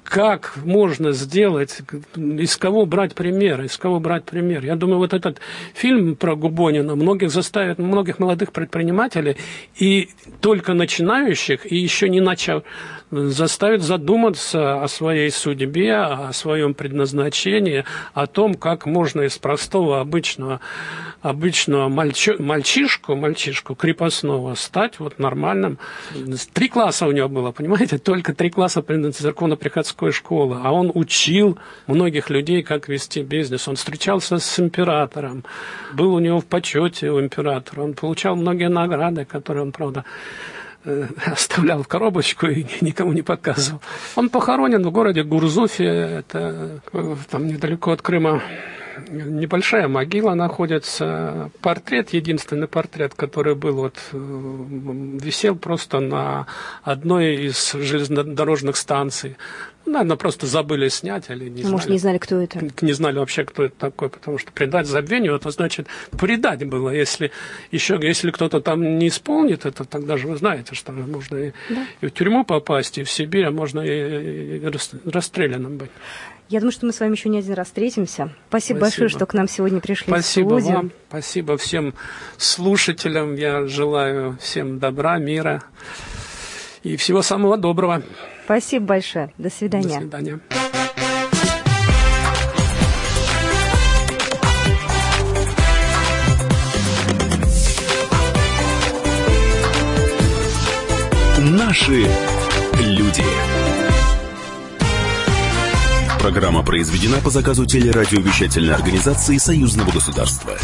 как 0.08 0.56
можно 0.64 1.12
сделать, 1.12 1.80
из 2.16 2.56
кого 2.56 2.86
брать 2.86 3.14
пример, 3.14 3.62
из 3.62 3.76
кого 3.76 4.00
брать 4.00 4.24
пример. 4.24 4.64
Я 4.64 4.76
думаю, 4.76 4.98
вот 4.98 5.12
этот 5.12 5.40
фильм 5.74 6.16
про 6.16 6.36
Губонина 6.36 6.94
многих 6.94 7.30
заставит, 7.30 7.78
многих 7.78 8.18
молодых 8.18 8.52
предпринимателей 8.52 9.36
и 9.78 10.10
только 10.40 10.74
начинающих, 10.74 11.70
и 11.70 11.76
еще 11.76 12.08
не 12.08 12.20
начав, 12.20 12.62
заставит 13.10 13.82
задуматься 13.82 14.82
о 14.82 14.88
своей 14.88 15.30
судьбе, 15.30 15.96
о 15.96 16.32
своем 16.32 16.74
предназначении, 16.74 17.84
о 18.14 18.26
том, 18.26 18.54
как 18.54 18.86
можно 18.86 19.22
из 19.22 19.38
простого 19.38 20.00
обычного, 20.00 20.60
обычного 21.22 21.88
мальчи, 21.88 22.34
мальчишку, 22.38 23.14
мальчишку 23.14 23.74
крепостного 23.74 24.54
стать 24.54 24.98
вот 24.98 25.18
нормальным. 25.18 25.78
Три 26.52 26.68
класса 26.68 27.06
у 27.06 27.12
него 27.12 27.28
было, 27.28 27.52
понимаете, 27.52 27.98
только 27.98 28.34
три 28.34 28.50
класса 28.50 28.82
церковно-приходской 28.82 30.12
школы, 30.12 30.58
а 30.62 30.72
он 30.72 30.90
учил 30.94 31.58
многих 31.86 32.30
людей, 32.30 32.62
как 32.62 32.88
вести 32.88 33.22
бизнес. 33.22 33.68
Он 33.68 33.76
встречался 33.76 34.38
с 34.38 34.60
императором, 34.60 35.44
был 35.94 36.14
у 36.14 36.18
него 36.18 36.40
в 36.40 36.46
почете 36.46 37.10
у 37.10 37.20
императора, 37.20 37.82
он 37.82 37.94
получал 37.94 38.36
многие 38.36 38.68
награды, 38.68 39.24
которые 39.24 39.62
он, 39.62 39.72
правда, 39.72 40.04
оставлял 41.26 41.82
в 41.82 41.88
коробочку 41.88 42.46
и 42.46 42.66
никому 42.80 43.12
не 43.12 43.22
показывал. 43.22 43.80
Он 44.14 44.28
похоронен 44.28 44.82
в 44.82 44.90
городе 44.90 45.22
Гурзуфе, 45.22 45.84
это 45.84 46.80
э, 46.92 47.16
там 47.30 47.46
недалеко 47.46 47.92
от 47.92 48.02
Крыма. 48.02 48.42
Небольшая 49.08 49.88
могила 49.88 50.32
находится. 50.34 51.50
Портрет, 51.60 52.10
единственный 52.14 52.66
портрет, 52.66 53.14
который 53.14 53.54
был, 53.54 53.74
вот, 53.76 53.96
э, 54.12 54.16
висел 54.16 55.56
просто 55.56 56.00
на 56.00 56.46
одной 56.82 57.46
из 57.46 57.72
железнодорожных 57.72 58.76
станций. 58.76 59.36
Наверное, 59.86 60.16
просто 60.16 60.46
забыли 60.46 60.88
снять 60.88 61.30
или 61.30 61.44
не 61.44 61.48
Может, 61.48 61.60
знали. 61.62 61.72
Может, 61.72 61.88
не 61.90 61.98
знали, 61.98 62.18
кто 62.18 62.40
это. 62.40 62.60
Не 62.80 62.92
знали 62.92 63.18
вообще, 63.18 63.44
кто 63.44 63.64
это 63.64 63.74
такой, 63.76 64.08
потому 64.10 64.38
что 64.38 64.50
предать 64.52 64.86
забвению, 64.86 65.36
это 65.36 65.50
значит 65.50 65.86
предать 66.18 66.66
было. 66.66 66.90
Если 66.90 67.30
еще, 67.70 67.98
если 68.02 68.30
кто-то 68.30 68.60
там 68.60 68.98
не 68.98 69.08
исполнит 69.08 69.64
это, 69.64 69.84
тогда 69.84 70.16
же 70.16 70.26
вы 70.26 70.36
знаете, 70.36 70.74
что 70.74 70.92
можно 70.92 71.36
и, 71.36 71.52
да. 71.68 71.86
и 72.00 72.06
в 72.06 72.10
тюрьму 72.10 72.44
попасть, 72.44 72.98
и 72.98 73.04
в 73.04 73.10
Сибирь, 73.10 73.46
а 73.46 73.50
можно 73.50 73.80
и, 73.80 74.58
и 74.58 74.72
расстрелянным 75.04 75.78
быть. 75.78 75.90
Я 76.48 76.60
думаю, 76.60 76.72
что 76.72 76.86
мы 76.86 76.92
с 76.92 77.00
вами 77.00 77.12
еще 77.12 77.28
не 77.28 77.38
один 77.38 77.54
раз 77.54 77.66
встретимся. 77.66 78.30
Спасибо, 78.48 78.78
спасибо. 78.78 78.80
большое, 78.80 79.08
что 79.08 79.26
к 79.26 79.34
нам 79.34 79.48
сегодня 79.48 79.80
пришли 79.80 80.06
спасибо 80.06 80.54
в 80.54 80.60
студию. 80.60 80.76
Вам, 80.76 80.92
спасибо 81.08 81.56
всем 81.56 81.94
слушателям. 82.38 83.34
Я 83.34 83.66
желаю 83.66 84.38
всем 84.40 84.78
добра, 84.78 85.18
мира 85.18 85.64
и 86.84 86.96
всего 86.96 87.22
самого 87.22 87.56
доброго. 87.56 88.02
Спасибо 88.46 88.86
большое. 88.86 89.32
До 89.38 89.50
свидания. 89.50 89.98
До 89.98 90.00
свидания. 90.02 90.40
Наши 101.38 102.08
люди. 102.78 103.24
Программа 106.20 106.62
произведена 106.62 107.16
по 107.18 107.30
заказу 107.30 107.66
телерадиовещательной 107.66 108.74
организации 108.74 109.38
Союзного 109.38 109.90
государства. 109.90 110.56